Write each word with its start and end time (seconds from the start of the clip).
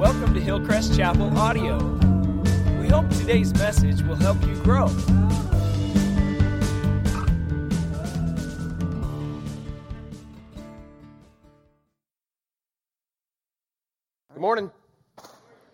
Welcome 0.00 0.32
to 0.32 0.40
Hillcrest 0.40 0.96
Chapel 0.96 1.36
Audio. 1.36 1.76
We 2.80 2.88
hope 2.88 3.06
today's 3.10 3.52
message 3.52 4.00
will 4.00 4.14
help 4.14 4.42
you 4.46 4.54
grow. 4.62 4.88
Good 14.32 14.40
morning. 14.40 14.70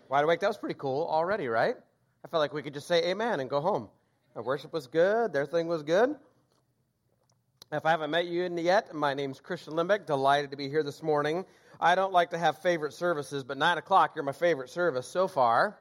Wide 0.09 0.25
awake. 0.25 0.41
That 0.41 0.47
was 0.47 0.57
pretty 0.57 0.75
cool 0.75 1.07
already, 1.09 1.47
right? 1.47 1.77
I 2.25 2.27
felt 2.27 2.41
like 2.41 2.53
we 2.53 2.61
could 2.61 2.73
just 2.73 2.89
say 2.89 3.05
amen 3.05 3.39
and 3.39 3.49
go 3.49 3.61
home. 3.61 3.87
Our 4.35 4.43
worship 4.43 4.73
was 4.73 4.87
good. 4.87 5.31
Their 5.31 5.45
thing 5.45 5.67
was 5.67 5.83
good. 5.83 6.17
If 7.71 7.85
I 7.85 7.91
haven't 7.91 8.11
met 8.11 8.27
you 8.27 8.43
yet, 8.57 8.93
my 8.93 9.13
name's 9.13 9.39
Christian 9.39 9.75
Limbeck. 9.75 10.05
Delighted 10.05 10.51
to 10.51 10.57
be 10.57 10.67
here 10.67 10.83
this 10.83 11.01
morning. 11.01 11.45
I 11.79 11.95
don't 11.95 12.11
like 12.11 12.31
to 12.31 12.37
have 12.37 12.57
favorite 12.59 12.93
services, 12.93 13.43
but 13.43 13.57
9 13.57 13.77
o'clock, 13.77 14.13
you're 14.15 14.23
my 14.23 14.31
favorite 14.31 14.69
service 14.69 15.07
so 15.07 15.27
far. 15.27 15.77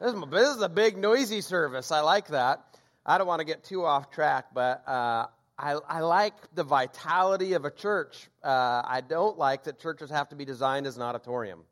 This 0.00 0.10
is, 0.10 0.16
my, 0.16 0.26
this 0.28 0.56
is 0.56 0.62
a 0.62 0.68
big, 0.68 0.96
noisy 0.96 1.40
service. 1.40 1.90
I 1.90 2.00
like 2.00 2.28
that. 2.28 2.64
I 3.04 3.18
don't 3.18 3.26
want 3.26 3.40
to 3.40 3.44
get 3.44 3.64
too 3.64 3.84
off 3.84 4.10
track, 4.10 4.46
but 4.54 4.86
uh, 4.86 5.26
I, 5.58 5.72
I, 5.88 6.00
like 6.00 6.34
the 6.54 6.62
vitality 6.62 7.54
of 7.54 7.64
a 7.64 7.70
church. 7.70 8.28
Uh, 8.42 8.82
I 8.84 9.02
don't 9.06 9.36
like 9.36 9.64
that 9.64 9.80
churches 9.80 10.10
have 10.10 10.28
to 10.28 10.36
be 10.36 10.44
designed 10.44 10.86
as 10.86 10.96
an 10.96 11.02
auditorium 11.02 11.64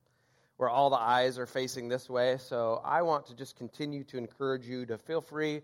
where 0.56 0.68
all 0.68 0.90
the 0.90 0.98
eyes 0.98 1.38
are 1.38 1.46
facing 1.46 1.88
this 1.88 2.10
way. 2.10 2.38
So 2.38 2.82
I 2.84 3.02
want 3.02 3.26
to 3.26 3.36
just 3.36 3.56
continue 3.56 4.02
to 4.04 4.18
encourage 4.18 4.66
you 4.66 4.84
to 4.86 4.98
feel 4.98 5.20
free 5.20 5.62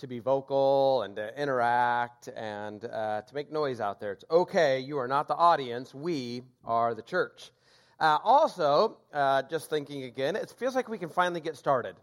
to 0.00 0.06
be 0.06 0.18
vocal 0.18 1.02
and 1.02 1.16
to 1.16 1.40
interact 1.40 2.28
and 2.28 2.84
uh, 2.84 3.22
to 3.22 3.34
make 3.34 3.52
noise 3.52 3.80
out 3.80 4.00
there. 4.00 4.12
It's 4.12 4.24
okay. 4.30 4.80
You 4.80 4.98
are 4.98 5.08
not 5.08 5.28
the 5.28 5.36
audience. 5.36 5.94
We 5.94 6.42
are 6.64 6.94
the 6.94 7.02
church. 7.02 7.50
Uh, 7.98 8.18
also, 8.24 8.98
uh, 9.12 9.42
just 9.42 9.68
thinking 9.68 10.04
again, 10.04 10.36
it 10.36 10.52
feels 10.58 10.74
like 10.74 10.88
we 10.88 10.98
can 10.98 11.10
finally 11.10 11.40
get 11.40 11.56
started. 11.56 11.96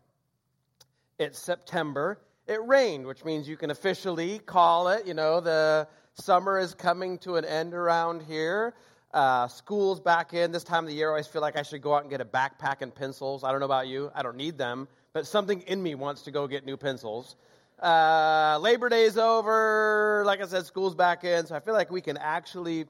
It's 1.17 1.39
September. 1.39 2.19
It 2.47 2.63
rained, 2.65 3.07
which 3.07 3.25
means 3.25 3.49
you 3.49 3.57
can 3.57 3.71
officially 3.71 4.39
call 4.39 4.89
it, 4.89 5.07
you 5.07 5.13
know, 5.13 5.41
the 5.41 5.87
summer 6.13 6.59
is 6.59 6.73
coming 6.73 7.17
to 7.19 7.35
an 7.35 7.45
end 7.45 7.73
around 7.73 8.21
here. 8.21 8.73
Uh, 9.13 9.47
school's 9.47 9.99
back 9.99 10.33
in. 10.33 10.51
This 10.51 10.63
time 10.63 10.83
of 10.83 10.89
the 10.89 10.95
year, 10.95 11.07
I 11.07 11.11
always 11.11 11.27
feel 11.27 11.41
like 11.41 11.57
I 11.57 11.63
should 11.63 11.81
go 11.81 11.95
out 11.95 12.03
and 12.03 12.11
get 12.11 12.21
a 12.21 12.25
backpack 12.25 12.81
and 12.81 12.93
pencils. 12.93 13.43
I 13.43 13.51
don't 13.51 13.59
know 13.59 13.65
about 13.65 13.87
you. 13.87 14.11
I 14.13 14.21
don't 14.21 14.37
need 14.37 14.57
them. 14.57 14.87
But 15.13 15.25
something 15.25 15.61
in 15.61 15.81
me 15.81 15.95
wants 15.95 16.23
to 16.23 16.31
go 16.31 16.45
get 16.47 16.65
new 16.65 16.77
pencils. 16.77 17.35
Uh, 17.81 18.57
Labor 18.61 18.89
Day's 18.89 19.17
over. 19.17 20.23
Like 20.25 20.41
I 20.41 20.45
said, 20.47 20.65
school's 20.65 20.95
back 20.95 21.23
in. 21.23 21.45
So 21.45 21.55
I 21.55 21.59
feel 21.59 21.73
like 21.73 21.91
we 21.91 22.01
can 22.01 22.17
actually 22.17 22.85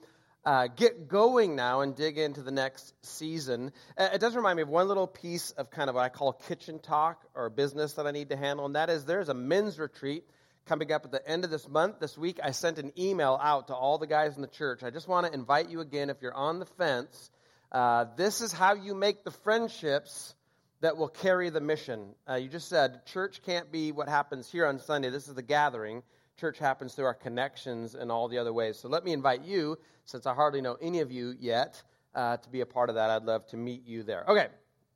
uh, 0.45 0.67
get 0.67 1.09
going 1.09 1.57
now 1.57 1.81
and 1.81 1.94
dig 1.94 2.17
into 2.17 2.41
the 2.41 2.52
next 2.52 2.94
season. 3.02 3.73
Uh, 3.97 4.09
it 4.13 4.21
does 4.21 4.33
remind 4.33 4.55
me 4.55 4.61
of 4.61 4.69
one 4.69 4.88
little 4.88 5.05
piece 5.05 5.52
of 5.52 5.69
kind 5.69 5.89
of 5.89 5.95
what 5.95 6.05
I 6.05 6.09
call 6.09 6.31
kitchen 6.31 6.79
talk 6.79 7.21
or 7.35 7.49
business 7.49 7.94
that 7.94 8.07
I 8.07 8.11
need 8.11 8.29
to 8.29 8.38
handle, 8.38 8.66
and 8.66 8.75
that 8.75 8.89
is 8.89 9.03
there's 9.03 9.27
a 9.27 9.33
men's 9.33 9.77
retreat 9.77 10.23
coming 10.66 10.91
up 10.94 11.03
at 11.03 11.11
the 11.11 11.27
end 11.27 11.44
of 11.44 11.51
this 11.51 11.67
month. 11.67 11.99
This 11.99 12.17
week, 12.17 12.39
I 12.41 12.51
sent 12.51 12.77
an 12.77 12.94
email 12.97 13.38
out 13.41 13.67
to 13.67 13.75
all 13.75 13.97
the 13.97 14.07
guys 14.07 14.38
in 14.38 14.41
the 14.41 14.47
church. 14.47 14.83
I 14.83 14.89
just 14.89 15.09
want 15.09 15.27
to 15.27 15.33
invite 15.33 15.69
you 15.69 15.81
again, 15.81 16.09
if 16.09 16.22
you're 16.22 16.33
on 16.33 16.59
the 16.59 16.66
fence, 16.66 17.29
uh, 17.73 18.05
this 18.16 18.39
is 18.39 18.53
how 18.53 18.73
you 18.73 18.95
make 18.95 19.25
the 19.25 19.31
friendships 19.31 20.33
that 20.81 20.95
will 20.95 21.08
carry 21.08 21.50
the 21.50 21.61
mission. 21.61 22.14
Uh, 22.30 22.36
you 22.36 22.50
just 22.50 22.70
said 22.70 23.06
church 23.06 23.42
can't 23.44 23.72
be 23.72 23.92
what 23.92 24.08
happens 24.08 24.52
here 24.52 24.66
on 24.66 24.80
Sunday. 24.80 25.09
This 25.09 25.28
is 25.28 25.34
the 25.34 25.42
gathering. 25.42 26.03
Church 26.39 26.59
happens 26.59 26.94
through 26.94 27.06
our 27.06 27.16
connections 27.16 27.95
and 27.95 28.11
all 28.11 28.28
the 28.28 28.38
other 28.38 28.53
ways. 28.53 28.78
So 28.78 28.88
let 28.88 29.03
me 29.03 29.11
invite 29.11 29.44
you, 29.44 29.78
since 30.06 30.28
I 30.28 30.34
hardly 30.34 30.61
know 30.61 30.78
any 30.81 31.00
of 31.00 31.11
you 31.11 31.36
yet, 31.39 31.81
uh, 32.14 32.38
to 32.38 32.50
be 32.50 32.61
a 32.61 32.66
part 32.66 32.89
of 32.89 32.95
that. 32.95 33.09
I'd 33.09 33.23
love 33.23 33.47
to 33.47 33.58
meet 33.58 33.88
you 33.88 34.03
there. 34.03 34.23
Okay, 34.28 34.47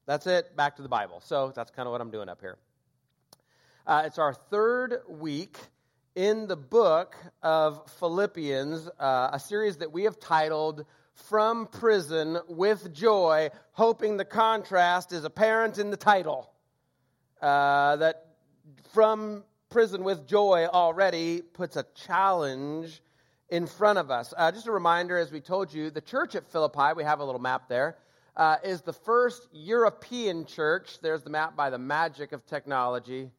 that's 0.06 0.28
it. 0.28 0.56
Back 0.56 0.76
to 0.76 0.84
the 0.84 0.90
Bible. 0.90 1.20
So 1.24 1.52
that's 1.56 1.72
kind 1.72 1.88
of 1.88 1.92
what 1.92 2.02
I'm 2.02 2.12
doing 2.12 2.30
up 2.30 2.42
here. 2.42 2.58
Uh, 3.88 4.04
it's 4.06 4.20
our 4.20 4.34
third 4.34 5.02
week 5.08 5.58
in 6.16 6.46
the 6.46 6.56
book 6.56 7.16
of 7.42 7.90
Philippians, 8.00 8.88
uh, 9.00 9.30
a 9.34 9.40
series 9.40 9.78
that 9.78 9.92
we 9.92 10.04
have 10.04 10.20
titled 10.20 10.86
from 11.14 11.68
prison 11.68 12.38
with 12.48 12.94
joy, 12.94 13.50
hoping 13.74 14.18
the 14.18 14.26
contrast 14.26 15.12
is 15.12 15.24
apparent 15.24 15.78
in 15.78 15.90
the 15.90 15.98
title. 15.98 16.52
Uh, 17.42 17.96
that 17.98 18.36
from 18.94 19.44
prison 19.70 20.04
with 20.04 20.28
joy 20.28 20.68
already 20.72 21.42
puts 21.42 21.76
a 21.76 21.86
challenge 21.96 23.02
in 23.50 23.68
front 23.68 24.00
of 24.00 24.12
us. 24.12 24.34
Uh, 24.36 24.52
just 24.52 24.68
a 24.68 24.72
reminder, 24.72 25.18
as 25.18 25.32
we 25.32 25.42
told 25.42 25.74
you, 25.74 25.90
the 25.90 26.02
church 26.02 26.36
at 26.36 26.48
Philippi, 26.52 26.94
we 26.96 27.04
have 27.04 27.20
a 27.20 27.24
little 27.24 27.42
map 27.42 27.68
there, 27.68 27.98
uh, 28.36 28.58
is 28.64 28.82
the 28.82 28.94
first 28.94 29.48
European 29.52 30.46
church. 30.46 31.00
There's 31.02 31.24
the 31.24 31.30
map 31.30 31.56
by 31.56 31.70
the 31.70 31.78
magic 31.78 32.32
of 32.32 32.46
technology. 32.46 33.30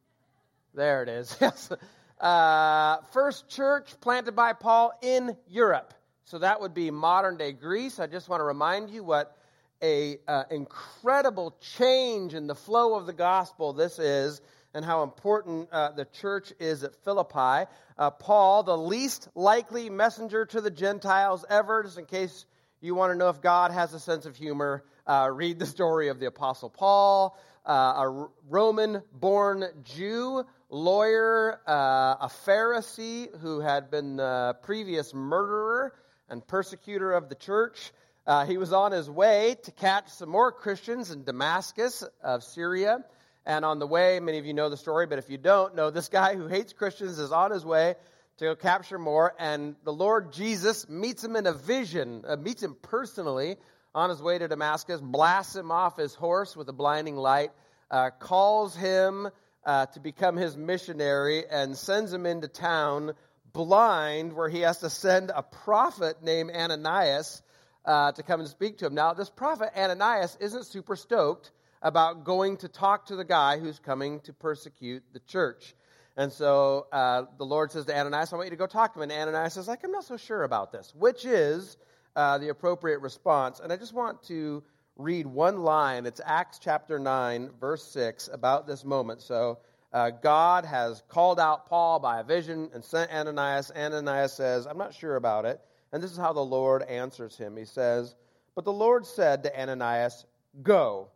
There 0.73 1.03
it 1.03 1.09
is. 1.09 1.35
Yes. 1.41 1.71
Uh, 2.19 3.01
first 3.11 3.49
church 3.49 3.99
planted 3.99 4.33
by 4.33 4.53
Paul 4.53 4.93
in 5.01 5.35
Europe. 5.49 5.93
So 6.25 6.39
that 6.39 6.61
would 6.61 6.73
be 6.73 6.89
modern 6.89 7.37
day 7.37 7.51
Greece. 7.51 7.99
I 7.99 8.07
just 8.07 8.29
want 8.29 8.39
to 8.39 8.45
remind 8.45 8.89
you 8.89 9.03
what 9.03 9.37
a 9.81 10.17
uh, 10.27 10.43
incredible 10.49 11.55
change 11.77 12.33
in 12.33 12.47
the 12.47 12.55
flow 12.55 12.95
of 12.95 13.05
the 13.05 13.13
gospel 13.13 13.73
this 13.73 13.99
is 13.99 14.39
and 14.73 14.85
how 14.85 15.03
important 15.03 15.67
uh, 15.71 15.91
the 15.91 16.05
church 16.05 16.53
is 16.59 16.83
at 16.83 16.95
Philippi. 17.03 17.69
Uh, 17.97 18.09
Paul, 18.09 18.63
the 18.63 18.77
least 18.77 19.27
likely 19.35 19.89
messenger 19.89 20.45
to 20.45 20.61
the 20.61 20.71
Gentiles 20.71 21.43
ever, 21.49 21.83
just 21.83 21.97
in 21.97 22.05
case 22.05 22.45
you 22.79 22.95
want 22.95 23.11
to 23.11 23.17
know 23.17 23.29
if 23.29 23.41
God 23.41 23.71
has 23.71 23.93
a 23.93 23.99
sense 23.99 24.25
of 24.25 24.37
humor, 24.37 24.83
uh, 25.05 25.29
read 25.31 25.59
the 25.59 25.65
story 25.65 26.07
of 26.07 26.19
the 26.19 26.27
Apostle 26.27 26.69
Paul, 26.69 27.37
uh, 27.65 27.71
a 27.71 28.27
Roman 28.49 29.03
born 29.13 29.65
Jew, 29.83 30.45
lawyer, 30.69 31.59
uh, 31.67 32.15
a 32.21 32.31
Pharisee 32.45 33.27
who 33.39 33.59
had 33.59 33.91
been 33.91 34.15
the 34.15 34.55
previous 34.63 35.13
murderer 35.13 35.93
and 36.33 36.45
persecutor 36.47 37.13
of 37.13 37.29
the 37.29 37.35
church. 37.35 37.93
Uh, 38.25 38.43
he 38.45 38.57
was 38.57 38.73
on 38.73 38.91
his 38.91 39.07
way 39.07 39.55
to 39.63 39.71
catch 39.71 40.09
some 40.09 40.29
more 40.29 40.51
Christians 40.51 41.11
in 41.11 41.23
Damascus 41.23 42.03
of 42.23 42.43
Syria. 42.43 43.05
And 43.45 43.63
on 43.63 43.77
the 43.77 43.85
way, 43.85 44.19
many 44.19 44.39
of 44.39 44.45
you 44.45 44.53
know 44.53 44.69
the 44.69 44.77
story, 44.77 45.05
but 45.05 45.19
if 45.19 45.29
you 45.29 45.37
don't 45.37 45.75
know, 45.75 45.91
this 45.91 46.09
guy 46.09 46.35
who 46.35 46.47
hates 46.47 46.73
Christians 46.73 47.19
is 47.19 47.31
on 47.31 47.51
his 47.51 47.63
way 47.63 47.95
to 48.37 48.55
capture 48.55 48.97
more. 48.97 49.35
And 49.37 49.75
the 49.83 49.93
Lord 49.93 50.33
Jesus 50.33 50.89
meets 50.89 51.23
him 51.23 51.35
in 51.35 51.45
a 51.45 51.53
vision, 51.53 52.23
uh, 52.27 52.35
meets 52.35 52.63
him 52.63 52.77
personally 52.81 53.57
on 53.93 54.09
his 54.09 54.19
way 54.19 54.39
to 54.39 54.47
Damascus, 54.47 54.99
blasts 55.01 55.55
him 55.55 55.71
off 55.71 55.97
his 55.97 56.15
horse 56.15 56.57
with 56.57 56.67
a 56.67 56.73
blinding 56.73 57.15
light, 57.15 57.51
uh, 57.91 58.09
calls 58.09 58.75
him 58.75 59.29
uh, 59.67 59.85
to 59.85 59.99
become 59.99 60.35
his 60.35 60.57
missionary, 60.57 61.43
and 61.47 61.77
sends 61.77 62.11
him 62.11 62.25
into 62.25 62.47
town 62.47 63.13
blind, 63.53 64.33
where 64.33 64.49
he 64.49 64.61
has 64.61 64.79
to 64.79 64.89
send 64.89 65.31
a 65.33 65.43
prophet 65.43 66.23
named 66.23 66.51
Ananias 66.51 67.41
uh, 67.85 68.11
to 68.11 68.23
come 68.23 68.39
and 68.39 68.49
speak 68.49 68.79
to 68.79 68.87
him. 68.87 68.95
Now, 68.95 69.13
this 69.13 69.29
prophet 69.29 69.69
Ananias 69.77 70.37
isn't 70.39 70.65
super 70.65 70.95
stoked 70.95 71.51
about 71.81 72.23
going 72.23 72.57
to 72.57 72.67
talk 72.67 73.07
to 73.07 73.15
the 73.15 73.25
guy 73.25 73.59
who's 73.59 73.77
coming 73.79 74.21
to 74.21 74.33
persecute 74.33 75.03
the 75.13 75.19
church. 75.19 75.75
And 76.15 76.31
so 76.31 76.87
uh, 76.91 77.23
the 77.37 77.45
Lord 77.45 77.71
says 77.71 77.85
to 77.85 77.97
Ananias, 77.97 78.31
I 78.31 78.35
want 78.37 78.47
you 78.47 78.51
to 78.51 78.57
go 78.57 78.67
talk 78.67 78.93
to 78.93 79.01
him. 79.01 79.09
And 79.09 79.29
Ananias 79.29 79.57
is 79.57 79.67
like, 79.67 79.83
I'm 79.83 79.91
not 79.91 80.05
so 80.05 80.17
sure 80.17 80.43
about 80.43 80.71
this, 80.71 80.93
which 80.95 81.25
is 81.25 81.77
uh, 82.15 82.37
the 82.37 82.49
appropriate 82.49 83.01
response. 83.01 83.59
And 83.59 83.73
I 83.73 83.77
just 83.77 83.93
want 83.93 84.23
to 84.23 84.63
read 84.95 85.25
one 85.25 85.63
line. 85.63 86.05
It's 86.05 86.21
Acts 86.23 86.59
chapter 86.59 86.99
9, 86.99 87.49
verse 87.59 87.83
6, 87.91 88.29
about 88.31 88.67
this 88.67 88.85
moment. 88.85 89.21
So 89.21 89.59
uh, 89.93 90.09
God 90.09 90.65
has 90.65 91.03
called 91.07 91.39
out 91.39 91.67
Paul 91.67 91.99
by 91.99 92.19
a 92.19 92.23
vision 92.23 92.71
and 92.73 92.83
sent 92.83 93.11
Ananias. 93.11 93.71
Ananias 93.75 94.33
says, 94.33 94.65
I'm 94.65 94.77
not 94.77 94.95
sure 94.95 95.15
about 95.15 95.45
it. 95.45 95.61
And 95.91 96.01
this 96.01 96.11
is 96.11 96.17
how 96.17 96.33
the 96.33 96.39
Lord 96.39 96.81
answers 96.81 97.37
him. 97.37 97.55
He 97.55 97.65
says, 97.65 98.15
But 98.55 98.65
the 98.65 98.73
Lord 98.73 99.05
said 99.05 99.43
to 99.43 99.61
Ananias, 99.61 100.25
Go, 100.63 101.09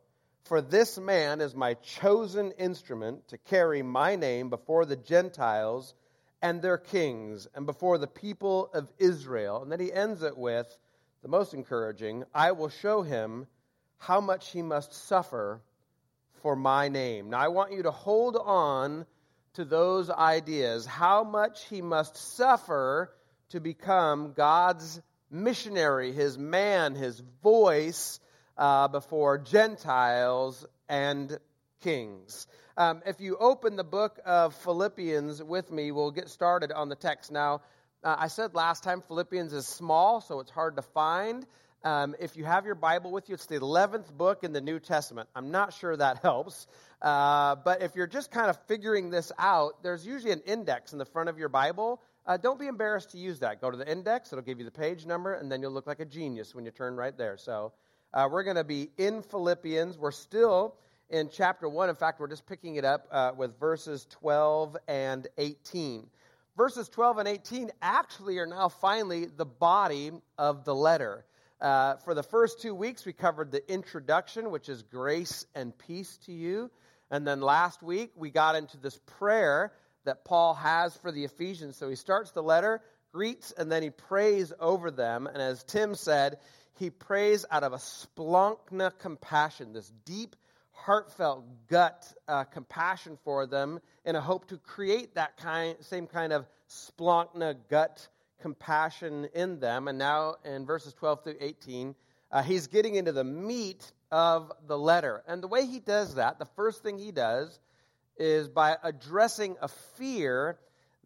for 0.44 0.62
this 0.62 1.00
man 1.00 1.41
is 1.41 1.56
my 1.56 1.74
chosen 1.74 2.51
instrument 2.51 3.27
to 3.29 3.39
carry 3.39 3.81
my 3.81 4.15
name 4.15 4.50
before 4.50 4.85
the 4.85 4.95
Gentiles 4.95 5.95
and 6.41 6.62
their 6.62 6.77
kings 6.77 7.47
and 7.56 7.65
before 7.65 7.97
the 7.97 8.07
people 8.07 8.69
of 8.73 8.91
Israel. 9.00 9.63
And 9.63 9.71
then 9.71 9.80
he 9.80 9.91
ends 9.91 10.21
it 10.21 10.38
with 10.38 10.68
the 11.23 11.27
most 11.27 11.56
encouraging 11.56 12.25
I 12.33 12.51
will 12.51 12.69
show 12.69 13.01
him 13.01 13.47
how 13.97 14.21
much 14.21 14.51
he 14.51 14.62
must 14.62 14.94
suffer 14.94 15.62
for 16.42 16.56
my 16.56 16.88
name. 16.88 17.30
Now, 17.30 17.39
I 17.39 17.48
want 17.50 17.74
you 17.74 17.84
to 17.84 17.92
hold 17.92 18.36
on 18.36 19.06
to 19.54 19.66
those 19.66 20.10
ideas 20.10 20.86
how 20.86 21.24
much 21.24 21.66
he 21.66 21.81
must 21.81 22.16
suffer 22.36 23.12
to 23.50 23.60
become 23.60 24.34
God's 24.34 25.01
missionary, 25.31 26.12
his 26.12 26.38
man, 26.38 26.95
his 26.95 27.22
voice 27.42 28.19
uh, 28.57 28.88
before 28.88 29.38
Gentiles 29.38 30.66
and 30.88 31.38
kings. 31.81 32.48
Um, 32.78 33.01
if 33.06 33.19
you 33.22 33.38
open 33.38 33.75
the 33.75 33.83
book 33.83 34.19
of 34.25 34.54
Philippians 34.56 35.42
with 35.42 35.72
me, 35.72 35.92
we'll 35.92 36.12
get 36.12 36.30
started 36.30 36.72
on 36.72 36.90
the 36.90 36.95
text. 36.95 37.31
Now, 37.31 37.62
uh, 38.04 38.16
I 38.19 38.28
said 38.28 38.54
last 38.54 38.83
time 38.83 39.01
Philippians 39.01 39.54
is 39.54 39.66
small, 39.66 40.22
so 40.22 40.40
it's 40.40 40.51
hard 40.51 40.75
to 40.75 40.81
find. 40.81 41.45
Um, 41.83 42.15
if 42.19 42.35
you 42.35 42.44
have 42.44 42.65
your 42.65 42.75
Bible 42.75 43.12
with 43.12 43.29
you, 43.29 43.35
it's 43.35 43.45
the 43.45 43.59
11th 43.59 44.12
book 44.13 44.44
in 44.44 44.51
the 44.51 44.62
New 44.62 44.79
Testament. 44.79 45.29
I'm 45.35 45.51
not 45.51 45.74
sure 45.74 45.95
that 45.95 46.18
helps. 46.21 46.68
Uh, 47.01 47.56
but 47.56 47.81
if 47.81 47.95
you're 47.95 48.07
just 48.07 48.31
kind 48.31 48.50
of 48.50 48.57
figuring 48.68 49.09
this 49.09 49.31
out, 49.38 49.83
there's 49.83 50.06
usually 50.06 50.31
an 50.31 50.41
index 50.45 50.91
in 50.91 50.97
the 50.97 51.06
front 51.06 51.29
of 51.29 51.38
your 51.38 51.50
Bible. 51.50 52.01
Uh, 52.25 52.38
don't 52.38 52.59
be 52.59 52.68
embarrassed 52.68 53.12
to 53.12 53.18
use 53.18 53.39
that. 53.39 53.62
Go 53.62 53.71
to 53.71 53.77
the 53.77 53.89
index, 53.89 54.33
it'll 54.33 54.44
give 54.44 54.59
you 54.59 54.65
the 54.65 54.71
page 54.71 55.06
number, 55.06 55.33
and 55.33 55.51
then 55.51 55.62
you'll 55.62 55.71
look 55.71 55.88
like 55.88 56.00
a 56.00 56.06
genius 56.06 56.53
when 56.53 56.65
you 56.65 56.71
turn 56.71 56.95
right 56.95 57.18
there. 57.18 57.38
So 57.38 57.71
uh, 58.13 58.27
we're 58.30 58.44
going 58.44 58.57
to 58.57 58.63
be 58.63 58.89
in 58.97 59.21
Philippians. 59.21 59.97
We're 59.97 60.12
still 60.12 60.75
in 61.09 61.30
chapter 61.31 61.69
1. 61.69 61.89
In 61.89 61.95
fact, 61.95 62.19
we're 62.19 62.27
just 62.27 62.45
picking 62.47 62.75
it 62.75 62.85
up 62.85 63.07
uh, 63.12 63.31
with 63.38 63.57
verses 63.59 64.07
12 64.09 64.75
and 64.88 65.27
18 65.38 66.09
verses 66.57 66.89
12 66.89 67.19
and 67.19 67.27
18 67.27 67.69
actually 67.83 68.39
are 68.39 68.47
now 68.47 68.68
finally 68.68 69.25
the 69.25 69.45
body 69.45 70.12
of 70.39 70.65
the 70.65 70.73
letter. 70.73 71.23
Uh, 71.59 71.95
for 71.98 72.13
the 72.13 72.24
first 72.24 72.62
two 72.62 72.75
weeks, 72.75 73.06
we 73.06 73.13
covered 73.13 73.51
the 73.51 73.71
introduction, 73.71 74.51
which 74.51 74.69
is 74.69 74.83
grace 74.83 75.45
and 75.56 75.75
peace 75.77 76.18
to 76.25 76.31
you. 76.31 76.69
And 77.09 77.25
then 77.25 77.42
last 77.42 77.81
week, 77.81 78.12
we 78.15 78.30
got 78.30 78.56
into 78.56 78.77
this 78.77 79.00
prayer 79.18 79.71
that 80.06 80.24
Paul 80.24 80.54
has 80.54 80.95
for 80.98 81.12
the 81.12 81.24
Ephesians. 81.24 81.75
So 81.75 81.89
he 81.89 81.95
starts 81.95 82.31
the 82.31 82.44
letter, 82.44 82.81
greets, 83.12 83.54
and 83.57 83.71
then 83.71 83.81
he 83.81 83.89
prays 83.89 84.54
over 84.59 84.92
them. 84.92 85.25
And 85.27 85.42
as 85.42 85.63
Tim 85.63 85.95
said, 85.95 86.38
he 86.75 86.92
prays 86.92 87.45
out 87.50 87.63
of 87.63 87.74
a 87.74 87.77
splanchna 87.77 88.92
compassion, 89.00 89.74
this 89.74 89.92
deep, 90.06 90.36
heartfelt 90.71 91.44
gut 91.68 92.06
uh, 92.27 92.44
compassion 92.44 93.18
for 93.24 93.48
them 93.48 93.80
in 94.06 94.15
a 94.15 94.21
hope 94.21 94.48
to 94.50 94.57
create 94.57 95.15
that 95.15 95.38
kind, 95.38 95.75
same 95.81 96.06
kind 96.06 96.31
of 96.31 96.45
splanchna 96.69 97.56
gut 97.69 98.07
compassion 98.42 99.28
in 99.34 99.60
them. 99.60 99.88
And 99.88 99.98
now 99.98 100.36
in 100.45 100.66
verses 100.66 100.94
12 100.94 101.24
through 101.24 101.38
18, 101.39 101.95
uh, 102.31 102.44
he's 102.44 102.68
getting 102.68 102.95
into 102.95 103.12
the 103.12 103.24
meat 103.24 103.92
of 104.12 104.51
the 104.68 104.78
letter. 104.78 105.24
And 105.28 105.42
the 105.42 105.48
way 105.48 105.66
he 105.66 105.80
does 105.80 106.16
that, 106.16 106.39
the 106.39 106.45
first 106.45 106.84
thing 106.84 106.98
he 106.98 107.12
does 107.12 107.60
is 108.18 108.48
by 108.48 108.78
addressing 108.84 109.56
a 109.62 109.68
fear 109.68 110.57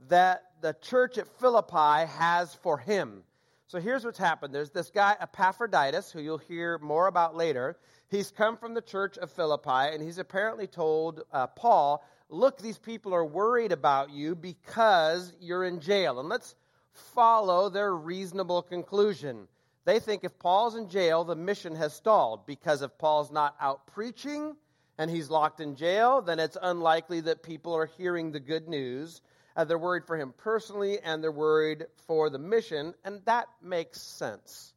that 0.10 0.44
the 0.62 0.75
church 0.81 1.18
at 1.18 1.28
Philippi 1.39 2.07
has 2.18 2.54
for 2.56 2.78
him. 2.78 3.24
So 3.68 3.80
here's 3.80 4.04
what's 4.04 4.18
happened. 4.18 4.54
There's 4.54 4.72
this 4.72 4.89
guy, 4.89 5.16
Epaphroditus, 5.19 6.12
who 6.12 6.19
you'll 6.19 6.38
hear 6.38 6.77
more 6.80 7.07
about 7.07 7.38
later. 7.38 7.77
He's 8.10 8.30
come 8.30 8.57
from 8.57 8.74
the 8.74 8.81
church 8.81 9.18
of 9.18 9.31
Philippi, 9.31 9.94
and 9.94 10.04
he's 10.04 10.18
apparently 10.18 10.68
told 10.68 11.22
uh, 11.31 11.48
Paul, 11.48 12.04
Look, 12.27 12.62
these 12.62 12.77
people 12.77 13.13
are 13.13 13.25
worried 13.25 13.74
about 13.74 14.10
you 14.10 14.36
because 14.36 15.34
you're 15.42 15.66
in 15.66 15.81
jail. 15.81 16.19
And 16.19 16.30
let's 16.30 16.56
follow 16.93 17.69
their 17.69 17.93
reasonable 17.93 18.61
conclusion. 18.61 19.47
They 19.85 19.99
think 19.99 20.23
if 20.23 20.38
Paul's 20.38 20.75
in 20.75 20.89
jail, 20.89 21.23
the 21.23 21.35
mission 21.35 21.75
has 21.75 21.93
stalled 21.93 22.45
because 22.45 22.81
if 22.81 22.97
Paul's 22.97 23.31
not 23.31 23.55
out 23.59 23.88
preaching 23.88 24.55
and 24.97 25.09
he's 25.09 25.29
locked 25.29 25.59
in 25.59 25.75
jail, 25.75 26.21
then 26.21 26.39
it's 26.39 26.57
unlikely 26.61 27.21
that 27.21 27.43
people 27.43 27.75
are 27.75 27.88
hearing 27.97 28.31
the 28.31 28.39
good 28.39 28.67
news. 28.67 29.21
And 29.55 29.69
they're 29.69 29.77
worried 29.77 30.05
for 30.05 30.17
him 30.17 30.33
personally 30.38 30.99
and 30.99 31.23
they're 31.23 31.31
worried 31.31 31.85
for 32.07 32.29
the 32.29 32.39
mission, 32.39 32.93
and 33.03 33.21
that 33.25 33.47
makes 33.61 33.99
sense. 33.99 34.73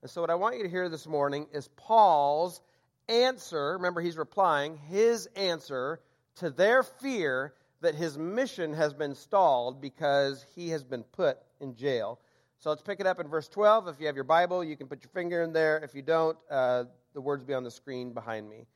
And 0.00 0.10
so, 0.10 0.20
what 0.20 0.30
I 0.30 0.36
want 0.36 0.56
you 0.56 0.62
to 0.62 0.70
hear 0.70 0.88
this 0.88 1.06
morning 1.06 1.48
is 1.52 1.68
Paul's 1.76 2.60
answer. 3.08 3.72
Remember, 3.72 4.00
he's 4.00 4.16
replying, 4.16 4.76
his 4.88 5.26
answer 5.36 6.00
to 6.36 6.50
their 6.50 6.82
fear 6.82 7.52
that 7.80 7.94
his 7.94 8.16
mission 8.16 8.72
has 8.74 8.94
been 8.94 9.14
stalled 9.14 9.80
because 9.80 10.44
he 10.54 10.70
has 10.70 10.82
been 10.82 11.02
put 11.02 11.38
in 11.60 11.74
jail. 11.74 12.18
So 12.58 12.70
let's 12.70 12.82
pick 12.82 13.00
it 13.00 13.06
up 13.06 13.20
in 13.20 13.28
verse 13.28 13.48
12. 13.48 13.88
If 13.88 14.00
you 14.00 14.06
have 14.06 14.14
your 14.14 14.24
Bible, 14.24 14.64
you 14.64 14.76
can 14.76 14.86
put 14.86 15.02
your 15.02 15.10
finger 15.10 15.42
in 15.42 15.52
there. 15.52 15.78
If 15.78 15.94
you 15.94 16.02
don't, 16.02 16.36
uh, 16.50 16.84
the 17.14 17.20
words 17.20 17.40
will 17.40 17.48
be 17.48 17.54
on 17.54 17.64
the 17.64 17.70
screen 17.70 18.12
behind 18.12 18.48
me. 18.48 18.66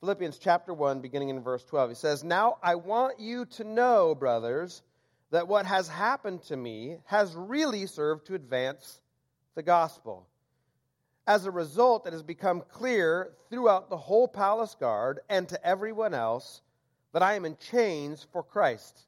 Philippians 0.00 0.38
chapter 0.38 0.72
1, 0.72 1.00
beginning 1.00 1.28
in 1.28 1.42
verse 1.42 1.64
12. 1.64 1.90
He 1.90 1.94
says, 1.94 2.24
Now 2.24 2.56
I 2.62 2.74
want 2.74 3.20
you 3.20 3.44
to 3.46 3.64
know, 3.64 4.14
brothers, 4.14 4.82
that 5.30 5.46
what 5.46 5.66
has 5.66 5.88
happened 5.88 6.42
to 6.44 6.56
me 6.56 6.96
has 7.04 7.34
really 7.34 7.86
served 7.86 8.26
to 8.26 8.34
advance 8.34 9.00
the 9.54 9.62
gospel. 9.62 10.26
As 11.26 11.44
a 11.44 11.50
result, 11.50 12.06
it 12.06 12.12
has 12.12 12.22
become 12.22 12.62
clear 12.70 13.32
throughout 13.50 13.90
the 13.90 13.96
whole 13.96 14.26
palace 14.26 14.74
guard 14.74 15.20
and 15.28 15.48
to 15.48 15.66
everyone 15.66 16.14
else 16.14 16.62
that 17.12 17.22
I 17.22 17.34
am 17.34 17.44
in 17.44 17.56
chains 17.58 18.26
for 18.32 18.42
Christ. 18.42 19.06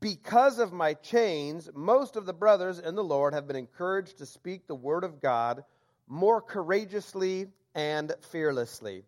Because 0.00 0.58
of 0.58 0.72
my 0.72 0.94
chains, 0.94 1.70
most 1.74 2.16
of 2.16 2.26
the 2.26 2.32
brothers 2.32 2.78
in 2.78 2.94
the 2.94 3.04
Lord 3.04 3.34
have 3.34 3.46
been 3.46 3.56
encouraged 3.56 4.18
to 4.18 4.26
speak 4.26 4.66
the 4.66 4.74
word 4.74 5.04
of 5.04 5.20
God 5.20 5.64
more 6.08 6.40
courageously 6.40 7.48
and 7.74 8.12
fearlessly. 8.30 9.04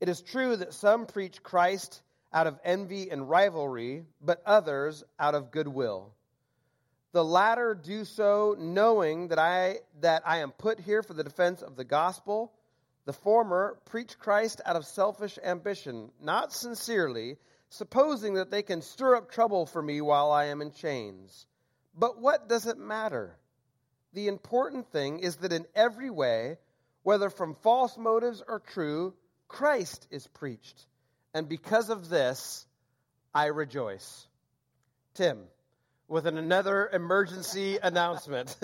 It 0.00 0.08
is 0.08 0.20
true 0.22 0.56
that 0.56 0.74
some 0.74 1.06
preach 1.06 1.42
Christ 1.42 2.02
out 2.32 2.46
of 2.46 2.58
envy 2.64 3.10
and 3.10 3.28
rivalry, 3.28 4.04
but 4.20 4.42
others 4.46 5.04
out 5.18 5.34
of 5.34 5.50
goodwill. 5.50 6.12
The 7.12 7.24
latter 7.24 7.74
do 7.74 8.04
so 8.04 8.56
knowing 8.58 9.28
that 9.28 9.38
I, 9.38 9.78
that 10.00 10.22
I 10.24 10.38
am 10.38 10.52
put 10.52 10.78
here 10.78 11.02
for 11.02 11.12
the 11.12 11.24
defense 11.24 11.60
of 11.60 11.76
the 11.76 11.84
gospel. 11.84 12.52
The 13.04 13.12
former 13.12 13.76
preach 13.86 14.18
Christ 14.18 14.60
out 14.64 14.76
of 14.76 14.86
selfish 14.86 15.38
ambition, 15.42 16.10
not 16.22 16.52
sincerely 16.52 17.36
supposing 17.70 18.34
that 18.34 18.50
they 18.50 18.62
can 18.62 18.82
stir 18.82 19.16
up 19.16 19.30
trouble 19.30 19.64
for 19.64 19.80
me 19.80 20.00
while 20.00 20.30
I 20.30 20.46
am 20.46 20.60
in 20.60 20.72
chains. 20.72 21.46
But 21.96 22.20
what 22.20 22.48
does 22.48 22.66
it 22.66 22.78
matter? 22.78 23.36
The 24.12 24.28
important 24.28 24.90
thing 24.90 25.20
is 25.20 25.36
that 25.36 25.52
in 25.52 25.66
every 25.74 26.10
way, 26.10 26.58
whether 27.02 27.30
from 27.30 27.54
false 27.54 27.96
motives 27.96 28.42
or 28.46 28.60
true, 28.60 29.14
Christ 29.48 30.06
is 30.10 30.26
preached. 30.26 30.86
And 31.32 31.48
because 31.48 31.90
of 31.90 32.08
this, 32.08 32.66
I 33.32 33.46
rejoice. 33.46 34.26
Tim, 35.14 35.38
with 36.08 36.26
an 36.26 36.38
another 36.38 36.90
emergency 36.92 37.78
announcement. 37.82 38.56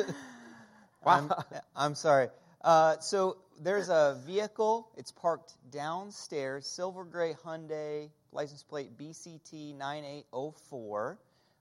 wow. 1.05 1.29
I'm, 1.31 1.33
I'm 1.77 1.95
sorry. 1.95 2.29
Uh, 2.61 2.99
so 2.99 3.37
there's 3.63 3.89
a 3.89 4.21
vehicle. 4.27 4.89
It's 4.97 5.13
parked 5.13 5.53
downstairs, 5.71 6.67
silver 6.67 7.05
gray 7.05 7.35
Hyundai 7.45 8.11
license 8.33 8.63
plate 8.63 8.97
BCT 8.99 9.77
9804, 9.77 11.19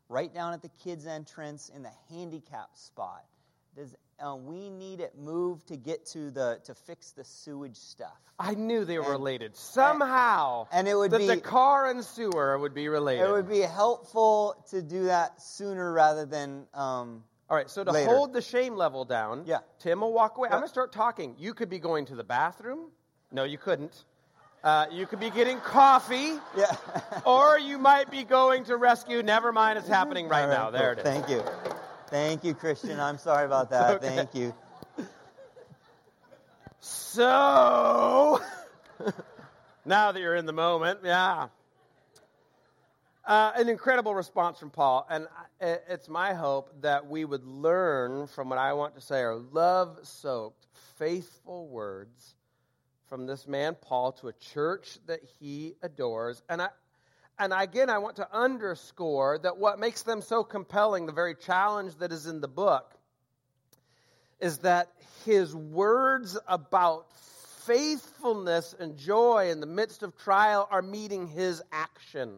right 0.09 0.33
down 0.33 0.53
at 0.53 0.62
the 0.62 0.71
kids' 0.83 1.06
entrance 1.06 1.69
in 1.73 1.83
the 1.83 1.91
handicap 2.09 2.69
spot. 2.75 3.25
Does 3.75 3.94
uh, 4.25 4.35
we 4.35 4.69
need 4.69 5.01
it 5.01 5.17
moved 5.17 5.67
to 5.67 5.75
get 5.75 6.05
to 6.07 6.31
the 6.31 6.60
to 6.65 6.74
fix 6.74 7.12
the 7.12 7.24
sewage 7.24 7.75
stuff? 7.75 8.17
I 8.39 8.53
knew 8.53 8.86
they 8.86 8.98
were 8.98 9.03
and, 9.03 9.12
related 9.13 9.55
somehow. 9.55 10.67
And, 10.72 10.79
and 10.79 10.88
it 10.88 10.95
would 10.95 11.12
that 11.12 11.19
be 11.19 11.27
the 11.27 11.38
car 11.38 11.89
and 11.89 12.03
sewer 12.03 12.57
would 12.57 12.74
be 12.74 12.88
related. 12.88 13.24
It 13.24 13.31
would 13.31 13.50
be 13.50 13.62
helpful 13.62 14.63
to 14.72 14.81
do 14.81 15.05
that 15.05 15.41
sooner 15.41 15.91
rather 15.91 16.25
than. 16.25 16.65
Um, 16.74 17.24
all 17.50 17.55
right, 17.55 17.69
so 17.69 17.84
to 17.84 17.91
later. 17.91 18.10
hold 18.10 18.34
the 18.34 18.41
shame 18.41 18.75
level 18.75 19.05
down, 19.05 19.43
yeah. 19.45 19.60
Tim 19.79 20.01
will 20.01 20.13
walk 20.13 20.38
away. 20.38 20.48
I'm 20.48 20.53
going 20.53 20.63
to 20.63 20.69
start 20.69 20.91
talking. 20.91 21.36
You 21.38 21.53
could 21.53 21.69
be 21.69 21.77
going 21.77 22.05
to 22.07 22.15
the 22.15 22.24
bathroom. 22.24 22.89
No, 23.31 23.43
you 23.43 23.57
couldn't. 23.57 24.03
Uh, 24.65 24.88
you 24.91 25.05
could 25.05 25.19
be 25.19 25.29
getting 25.29 25.60
coffee. 25.60 26.39
Yeah. 26.57 26.75
or 27.24 27.60
you 27.60 27.77
might 27.77 28.10
be 28.10 28.24
going 28.24 28.63
to 28.63 28.77
rescue. 28.77 29.22
Never 29.22 29.51
mind, 29.51 29.77
it's 29.77 29.88
happening 29.88 30.27
right, 30.27 30.48
right 30.48 30.57
now. 30.57 30.72
There 30.72 30.93
it 30.93 30.98
is. 30.98 31.03
Thank 31.03 31.29
you. 31.29 31.43
Thank 32.07 32.43
you, 32.43 32.55
Christian. 32.55 33.00
I'm 33.00 33.19
sorry 33.19 33.45
about 33.45 33.69
that. 33.69 33.98
Okay. 33.98 34.15
Thank 34.15 34.34
you. 34.34 34.55
So, 36.79 38.41
now 39.86 40.12
that 40.12 40.19
you're 40.19 40.36
in 40.36 40.48
the 40.48 40.53
moment, 40.53 41.01
yeah. 41.03 41.50
Uh, 43.24 43.51
an 43.55 43.69
incredible 43.69 44.15
response 44.15 44.57
from 44.57 44.72
Paul. 44.72 45.05
And 45.12 45.27
it's 45.62 46.10
my 46.10 46.34
hope 46.34 46.72
that 46.81 47.07
we 47.07 47.24
would 47.24 47.45
learn 47.45 48.25
from 48.25 48.50
what 48.50 48.57
I 48.57 48.74
want 48.74 48.95
to 48.95 49.01
say 49.01 49.22
are 49.22 49.36
love 49.36 50.00
soaked, 50.01 50.65
faithful 50.98 51.67
words 51.67 52.34
from 53.07 53.25
this 53.25 53.47
man 53.47 53.75
Paul 53.79 54.12
to 54.13 54.27
a 54.27 54.33
church 54.33 54.97
that 55.07 55.21
he 55.39 55.75
adores. 55.81 56.41
And 56.50 56.62
I 56.62 56.69
and 57.38 57.53
again 57.53 57.89
I 57.89 57.97
want 57.97 58.15
to 58.17 58.27
underscore 58.35 59.38
that 59.39 59.57
what 59.57 59.79
makes 59.79 60.03
them 60.03 60.21
so 60.21 60.43
compelling, 60.43 61.05
the 61.05 61.12
very 61.12 61.35
challenge 61.35 61.95
that 61.97 62.12
is 62.12 62.25
in 62.25 62.41
the 62.41 62.47
book, 62.47 62.95
is 64.39 64.59
that 64.59 64.91
his 65.25 65.55
words 65.55 66.38
about 66.47 67.07
faithfulness 67.65 68.75
and 68.79 68.97
joy 68.97 69.50
in 69.50 69.59
the 69.59 69.65
midst 69.65 70.03
of 70.03 70.15
trial 70.17 70.67
are 70.69 70.81
meeting 70.81 71.27
his 71.27 71.62
action. 71.71 72.38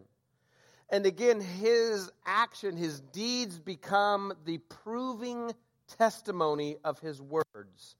And 0.89 1.05
again, 1.05 1.41
his 1.41 2.09
action, 2.25 2.77
his 2.77 3.01
deeds 3.01 3.59
become 3.59 4.33
the 4.45 4.59
proving 4.59 5.51
testimony 5.97 6.77
of 6.83 6.99
his 6.99 7.21
words. 7.21 7.95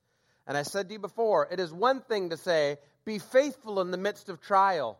And 0.48 0.58
I 0.58 0.63
said 0.63 0.88
to 0.88 0.94
you 0.94 1.00
before, 1.00 1.48
it 1.51 1.60
is 1.60 1.74
one 1.74 2.01
thing 2.01 2.30
to 2.30 2.38
say, 2.38 2.77
be 3.06 3.20
faithful 3.20 3.82
in 3.82 3.92
the 3.92 3.98
midst 3.98 4.30
of 4.30 4.42
trial, 4.42 4.98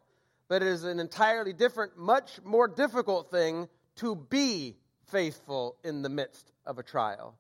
but 0.50 0.62
it 0.62 0.68
is 0.68 0.84
an 0.84 1.00
entirely 1.00 1.54
different, 1.54 1.98
much 1.98 2.40
more 2.44 2.68
difficult 2.68 3.32
thing 3.32 3.70
to 3.98 4.16
be 4.16 4.76
faithful 5.08 5.78
in 5.84 6.02
the 6.02 6.10
midst 6.10 6.52
of 6.66 6.80
a 6.80 6.84
trial. 6.84 7.36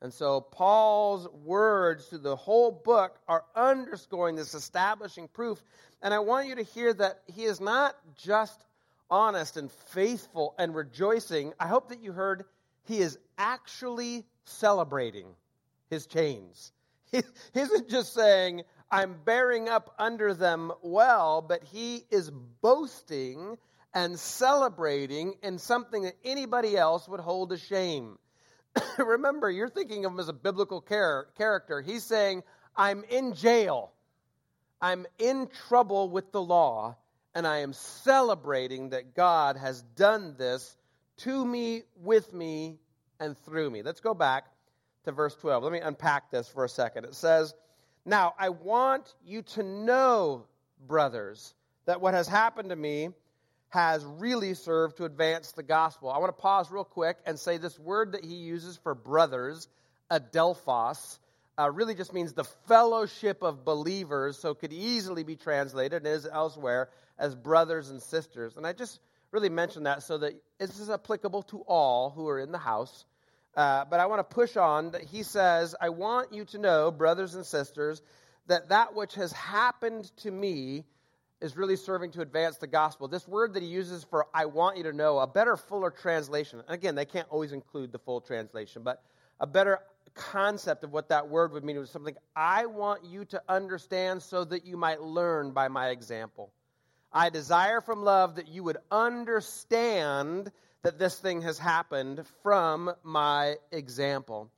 And 0.00 0.14
so 0.14 0.40
Paul's 0.40 1.28
words 1.44 2.06
through 2.06 2.20
the 2.20 2.36
whole 2.36 2.70
book 2.70 3.18
are 3.28 3.44
underscoring 3.54 4.36
this 4.36 4.54
establishing 4.54 5.28
proof. 5.28 5.62
And 6.00 6.14
I 6.14 6.20
want 6.20 6.48
you 6.48 6.54
to 6.54 6.62
hear 6.62 6.94
that 6.94 7.20
he 7.26 7.44
is 7.44 7.60
not 7.60 7.94
just 8.16 8.64
honest 9.10 9.56
and 9.56 9.70
faithful 9.88 10.54
and 10.58 10.74
rejoicing. 10.74 11.52
I 11.60 11.66
hope 11.66 11.90
that 11.90 12.02
you 12.02 12.12
heard 12.12 12.44
he 12.84 12.98
is 12.98 13.18
actually 13.36 14.24
celebrating 14.44 15.26
his 15.90 16.06
chains. 16.06 16.72
He 17.12 17.22
isn't 17.54 17.88
just 17.88 18.14
saying, 18.14 18.62
I'm 18.90 19.16
bearing 19.24 19.68
up 19.68 19.94
under 19.98 20.34
them 20.34 20.72
well, 20.82 21.42
but 21.42 21.62
he 21.64 22.04
is 22.10 22.30
boasting 22.30 23.56
and 23.94 24.18
celebrating 24.18 25.34
in 25.42 25.58
something 25.58 26.04
that 26.04 26.16
anybody 26.24 26.76
else 26.76 27.08
would 27.08 27.20
hold 27.20 27.52
a 27.52 27.58
shame. 27.58 28.18
Remember, 28.98 29.50
you're 29.50 29.68
thinking 29.68 30.04
of 30.04 30.12
him 30.12 30.20
as 30.20 30.28
a 30.28 30.32
biblical 30.32 30.80
char- 30.80 31.28
character. 31.36 31.80
He's 31.80 32.04
saying, 32.04 32.42
I'm 32.76 33.04
in 33.10 33.34
jail. 33.34 33.92
I'm 34.80 35.06
in 35.18 35.48
trouble 35.68 36.08
with 36.08 36.32
the 36.32 36.40
law, 36.40 36.96
and 37.34 37.46
I 37.46 37.58
am 37.58 37.72
celebrating 37.72 38.90
that 38.90 39.14
God 39.14 39.56
has 39.56 39.82
done 39.82 40.36
this 40.38 40.76
to 41.18 41.44
me, 41.44 41.82
with 41.96 42.32
me, 42.32 42.78
and 43.18 43.36
through 43.36 43.70
me. 43.70 43.82
Let's 43.82 44.00
go 44.00 44.14
back 44.14 44.46
to 45.04 45.12
verse 45.12 45.34
12. 45.36 45.62
Let 45.62 45.72
me 45.72 45.80
unpack 45.80 46.30
this 46.30 46.48
for 46.48 46.64
a 46.64 46.68
second. 46.68 47.04
It 47.04 47.14
says, 47.14 47.54
Now 48.04 48.34
I 48.38 48.50
want 48.50 49.14
you 49.24 49.42
to 49.42 49.62
know, 49.62 50.46
brothers, 50.86 51.54
that 51.86 52.00
what 52.00 52.14
has 52.14 52.28
happened 52.28 52.70
to 52.70 52.76
me 52.76 53.10
has 53.70 54.04
really 54.04 54.54
served 54.54 54.96
to 54.96 55.04
advance 55.04 55.52
the 55.52 55.62
gospel. 55.62 56.10
I 56.10 56.18
want 56.18 56.36
to 56.36 56.40
pause 56.40 56.70
real 56.70 56.84
quick 56.84 57.18
and 57.24 57.38
say 57.38 57.56
this 57.56 57.78
word 57.78 58.12
that 58.12 58.24
he 58.24 58.34
uses 58.34 58.76
for 58.76 58.94
brothers, 58.94 59.68
adelphos, 60.10 61.18
uh, 61.58 61.70
really 61.70 61.94
just 61.94 62.12
means 62.12 62.32
the 62.32 62.44
fellowship 62.44 63.42
of 63.42 63.64
believers, 63.64 64.38
so 64.38 64.54
could 64.54 64.72
easily 64.72 65.22
be 65.22 65.36
translated, 65.36 66.04
and 66.04 66.06
is 66.06 66.26
elsewhere, 66.26 66.88
as 67.18 67.34
brothers 67.34 67.90
and 67.90 68.02
sisters. 68.02 68.56
And 68.56 68.66
I 68.66 68.72
just 68.72 68.98
really 69.30 69.50
mention 69.50 69.84
that 69.84 70.02
so 70.02 70.18
that 70.18 70.32
this 70.58 70.80
is 70.80 70.90
applicable 70.90 71.42
to 71.44 71.58
all 71.66 72.10
who 72.10 72.28
are 72.28 72.40
in 72.40 72.50
the 72.50 72.58
house. 72.58 73.04
Uh, 73.56 73.84
but 73.84 74.00
I 74.00 74.06
want 74.06 74.20
to 74.20 74.34
push 74.34 74.56
on 74.56 74.92
that 74.92 75.02
he 75.02 75.22
says, 75.22 75.74
I 75.80 75.88
want 75.88 76.32
you 76.32 76.44
to 76.46 76.58
know, 76.58 76.90
brothers 76.90 77.34
and 77.34 77.44
sisters, 77.44 78.00
that 78.46 78.68
that 78.68 78.94
which 78.94 79.14
has 79.14 79.32
happened 79.32 80.10
to 80.18 80.30
me 80.30 80.84
is 81.40 81.56
really 81.56 81.76
serving 81.76 82.12
to 82.12 82.20
advance 82.20 82.58
the 82.58 82.66
gospel. 82.66 83.08
This 83.08 83.26
word 83.26 83.54
that 83.54 83.62
he 83.62 83.68
uses 83.68 84.04
for 84.04 84.26
I 84.34 84.46
want 84.46 84.76
you 84.76 84.84
to 84.84 84.92
know, 84.92 85.18
a 85.18 85.26
better, 85.26 85.56
fuller 85.56 85.90
translation. 85.90 86.62
Again, 86.68 86.94
they 86.94 87.04
can't 87.04 87.28
always 87.30 87.52
include 87.52 87.92
the 87.92 87.98
full 87.98 88.20
translation, 88.20 88.82
but 88.82 89.02
a 89.40 89.46
better 89.46 89.80
concept 90.14 90.84
of 90.84 90.92
what 90.92 91.08
that 91.08 91.28
word 91.28 91.52
would 91.52 91.64
mean 91.64 91.78
was 91.78 91.90
something 91.90 92.16
I 92.36 92.66
want 92.66 93.04
you 93.04 93.24
to 93.26 93.42
understand 93.48 94.22
so 94.22 94.44
that 94.44 94.66
you 94.66 94.76
might 94.76 95.00
learn 95.00 95.52
by 95.52 95.68
my 95.68 95.88
example. 95.88 96.52
I 97.12 97.30
desire 97.30 97.80
from 97.80 98.04
love 98.04 98.36
that 98.36 98.48
you 98.48 98.62
would 98.64 98.78
understand 98.90 100.52
that 100.82 100.98
this 100.98 101.18
thing 101.18 101.42
has 101.42 101.58
happened 101.58 102.24
from 102.42 102.92
my 103.02 103.56
example. 103.70 104.50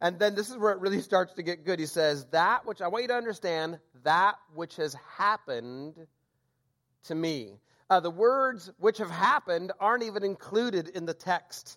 And 0.00 0.18
then 0.18 0.34
this 0.34 0.50
is 0.50 0.56
where 0.56 0.72
it 0.72 0.80
really 0.80 1.00
starts 1.00 1.34
to 1.34 1.42
get 1.42 1.64
good. 1.64 1.78
He 1.78 1.86
says, 1.86 2.26
That 2.30 2.66
which 2.66 2.80
I 2.80 2.88
want 2.88 3.02
you 3.02 3.08
to 3.08 3.14
understand, 3.14 3.78
that 4.02 4.36
which 4.54 4.76
has 4.76 4.96
happened 5.16 5.94
to 7.04 7.14
me. 7.14 7.58
Uh, 7.88 8.00
the 8.00 8.10
words 8.10 8.70
which 8.78 8.98
have 8.98 9.10
happened 9.10 9.72
aren't 9.80 10.04
even 10.04 10.22
included 10.22 10.88
in 10.88 11.06
the 11.06 11.14
text. 11.14 11.76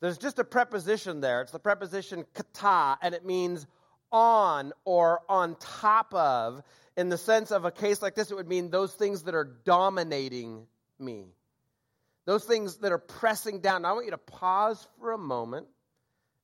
There's 0.00 0.18
just 0.18 0.38
a 0.38 0.44
preposition 0.44 1.20
there. 1.20 1.40
It's 1.42 1.52
the 1.52 1.58
preposition 1.58 2.24
kata, 2.34 2.98
and 3.00 3.14
it 3.14 3.24
means 3.24 3.66
on 4.10 4.72
or 4.84 5.20
on 5.28 5.56
top 5.58 6.12
of. 6.12 6.62
In 6.96 7.08
the 7.08 7.18
sense 7.18 7.50
of 7.50 7.64
a 7.64 7.70
case 7.70 8.02
like 8.02 8.14
this, 8.14 8.30
it 8.30 8.34
would 8.34 8.48
mean 8.48 8.70
those 8.70 8.92
things 8.92 9.22
that 9.24 9.34
are 9.34 9.50
dominating 9.64 10.66
me, 10.98 11.26
those 12.24 12.44
things 12.44 12.78
that 12.78 12.92
are 12.92 12.98
pressing 12.98 13.60
down. 13.60 13.84
I 13.84 13.92
want 13.92 14.06
you 14.06 14.12
to 14.12 14.18
pause 14.18 14.86
for 14.98 15.12
a 15.12 15.18
moment 15.18 15.66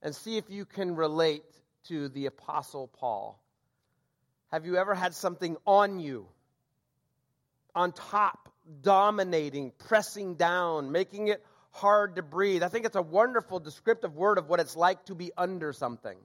and 0.02 0.14
see 0.14 0.36
if 0.36 0.48
you 0.48 0.64
can 0.64 0.96
relate 0.96 1.44
to 1.88 2.08
the 2.08 2.26
Apostle 2.26 2.88
Paul. 2.88 3.42
Have 4.50 4.66
you 4.66 4.76
ever 4.76 4.94
had 4.94 5.14
something 5.14 5.56
on 5.66 6.00
you? 6.00 6.26
on 7.74 7.92
top, 7.92 8.52
dominating, 8.82 9.72
pressing 9.78 10.34
down, 10.34 10.92
making 10.92 11.28
it 11.28 11.44
hard 11.70 12.16
to 12.16 12.22
breathe. 12.22 12.62
I 12.62 12.68
think 12.68 12.86
it's 12.86 12.96
a 12.96 13.02
wonderful 13.02 13.60
descriptive 13.60 14.16
word 14.16 14.38
of 14.38 14.48
what 14.48 14.60
it's 14.60 14.76
like 14.76 15.04
to 15.06 15.14
be 15.14 15.30
under 15.36 15.72
something. 15.72 16.18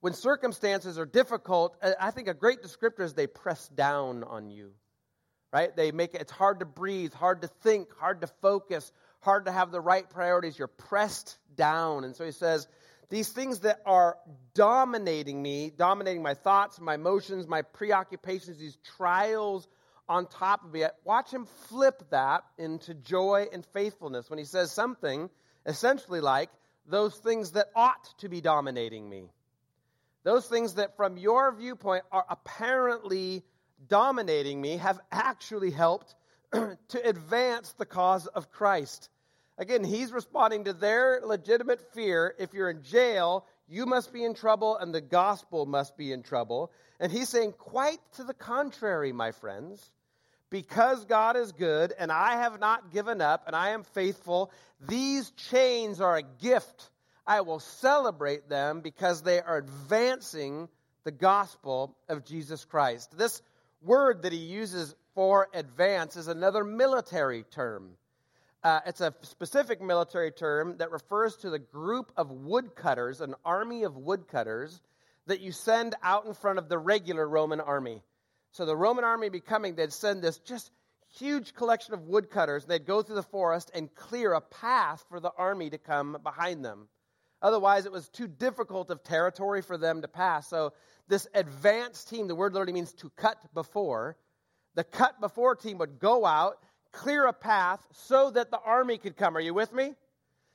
When 0.00 0.14
circumstances 0.14 0.98
are 0.98 1.06
difficult, 1.06 1.76
I 2.00 2.10
think 2.10 2.28
a 2.28 2.34
great 2.34 2.62
descriptor 2.62 3.00
is 3.00 3.14
they 3.14 3.26
press 3.26 3.68
down 3.68 4.24
on 4.24 4.50
you. 4.50 4.72
Right? 5.52 5.74
They 5.74 5.90
make 5.90 6.14
it 6.14 6.20
it's 6.20 6.32
hard 6.32 6.60
to 6.60 6.66
breathe, 6.66 7.12
hard 7.12 7.42
to 7.42 7.48
think, 7.48 7.88
hard 7.98 8.20
to 8.20 8.28
focus, 8.40 8.92
hard 9.20 9.46
to 9.46 9.52
have 9.52 9.72
the 9.72 9.80
right 9.80 10.08
priorities. 10.08 10.58
You're 10.58 10.68
pressed 10.68 11.38
down. 11.56 12.04
And 12.04 12.14
so 12.14 12.24
he 12.24 12.32
says, 12.32 12.68
these 13.08 13.28
things 13.28 13.60
that 13.60 13.80
are 13.84 14.16
dominating 14.54 15.42
me, 15.42 15.72
dominating 15.76 16.22
my 16.22 16.34
thoughts, 16.34 16.80
my 16.80 16.94
emotions, 16.94 17.48
my 17.48 17.62
preoccupations, 17.62 18.58
these 18.58 18.78
trials 18.96 19.66
on 20.08 20.26
top 20.26 20.64
of 20.64 20.74
it, 20.76 20.92
watch 21.04 21.32
him 21.32 21.46
flip 21.68 22.02
that 22.10 22.44
into 22.56 22.94
joy 22.94 23.46
and 23.52 23.66
faithfulness 23.72 24.30
when 24.30 24.38
he 24.38 24.44
says 24.44 24.70
something 24.70 25.28
essentially 25.66 26.20
like, 26.20 26.50
those 26.86 27.14
things 27.16 27.52
that 27.52 27.66
ought 27.76 28.18
to 28.18 28.28
be 28.28 28.40
dominating 28.40 29.08
me. 29.08 29.24
Those 30.22 30.46
things 30.46 30.74
that, 30.74 30.96
from 30.96 31.16
your 31.16 31.52
viewpoint, 31.52 32.04
are 32.10 32.24
apparently 32.28 33.44
dominating 33.88 34.60
me 34.60 34.76
have 34.78 35.00
actually 35.10 35.70
helped 35.70 36.14
to 36.52 37.08
advance 37.08 37.72
the 37.78 37.86
cause 37.86 38.26
of 38.26 38.50
Christ. 38.50 39.08
Again, 39.58 39.84
he's 39.84 40.12
responding 40.12 40.64
to 40.64 40.72
their 40.72 41.20
legitimate 41.24 41.92
fear. 41.92 42.34
If 42.38 42.54
you're 42.54 42.70
in 42.70 42.82
jail, 42.82 43.46
you 43.68 43.86
must 43.86 44.12
be 44.12 44.24
in 44.24 44.34
trouble 44.34 44.76
and 44.76 44.94
the 44.94 45.00
gospel 45.00 45.66
must 45.66 45.96
be 45.96 46.12
in 46.12 46.22
trouble. 46.22 46.72
And 46.98 47.12
he's 47.12 47.28
saying, 47.28 47.52
quite 47.58 48.00
to 48.14 48.24
the 48.24 48.34
contrary, 48.34 49.12
my 49.12 49.32
friends 49.32 49.90
because 50.50 51.04
God 51.04 51.36
is 51.36 51.52
good 51.52 51.92
and 51.98 52.10
I 52.12 52.32
have 52.42 52.60
not 52.60 52.92
given 52.92 53.20
up 53.20 53.44
and 53.46 53.56
I 53.56 53.70
am 53.70 53.84
faithful, 53.84 54.50
these 54.80 55.30
chains 55.30 56.00
are 56.00 56.16
a 56.16 56.22
gift. 56.22 56.90
I 57.26 57.42
will 57.42 57.60
celebrate 57.60 58.48
them 58.48 58.80
because 58.80 59.22
they 59.22 59.40
are 59.40 59.58
advancing 59.58 60.68
the 61.04 61.12
gospel 61.12 61.96
of 62.08 62.24
Jesus 62.24 62.64
Christ. 62.64 63.16
This 63.16 63.40
word 63.82 64.22
that 64.22 64.32
he 64.32 64.38
uses 64.38 64.94
for 65.14 65.48
advance 65.54 66.16
is 66.16 66.28
another 66.28 66.64
military 66.64 67.44
term. 67.44 67.90
Uh, 68.62 68.80
it's 68.86 69.00
a 69.00 69.14
specific 69.22 69.80
military 69.80 70.30
term 70.30 70.76
that 70.78 70.90
refers 70.90 71.36
to 71.36 71.50
the 71.50 71.58
group 71.58 72.12
of 72.16 72.30
woodcutters, 72.30 73.20
an 73.20 73.34
army 73.44 73.84
of 73.84 73.96
woodcutters, 73.96 74.80
that 75.26 75.40
you 75.40 75.52
send 75.52 75.94
out 76.02 76.26
in 76.26 76.34
front 76.34 76.58
of 76.58 76.68
the 76.68 76.78
regular 76.78 77.26
Roman 77.26 77.60
army. 77.60 78.02
So 78.52 78.66
the 78.66 78.76
Roman 78.76 79.04
army 79.04 79.28
becoming, 79.28 79.74
they'd 79.74 79.92
send 79.92 80.22
this 80.22 80.38
just 80.38 80.70
huge 81.08 81.54
collection 81.54 81.94
of 81.94 82.02
woodcutters, 82.02 82.64
and 82.64 82.70
they'd 82.70 82.86
go 82.86 83.02
through 83.02 83.16
the 83.16 83.22
forest 83.22 83.70
and 83.74 83.94
clear 83.94 84.32
a 84.34 84.40
path 84.40 85.04
for 85.08 85.20
the 85.20 85.32
army 85.36 85.70
to 85.70 85.78
come 85.78 86.18
behind 86.22 86.64
them. 86.64 86.88
Otherwise, 87.42 87.86
it 87.86 87.92
was 87.92 88.08
too 88.08 88.28
difficult 88.28 88.90
of 88.90 89.02
territory 89.02 89.62
for 89.62 89.78
them 89.78 90.02
to 90.02 90.08
pass. 90.08 90.48
So 90.48 90.72
this 91.10 91.26
advanced 91.34 92.08
team, 92.08 92.28
the 92.28 92.34
word 92.34 92.54
literally 92.54 92.72
means 92.72 92.92
to 92.94 93.10
cut 93.16 93.36
before, 93.52 94.16
the 94.76 94.84
cut 94.84 95.20
before 95.20 95.56
team 95.56 95.78
would 95.78 95.98
go 95.98 96.24
out, 96.24 96.54
clear 96.92 97.26
a 97.26 97.32
path 97.32 97.86
so 97.92 98.30
that 98.30 98.50
the 98.50 98.60
army 98.60 98.96
could 98.96 99.16
come. 99.16 99.36
Are 99.36 99.40
you 99.40 99.52
with 99.52 99.72
me? 99.72 99.94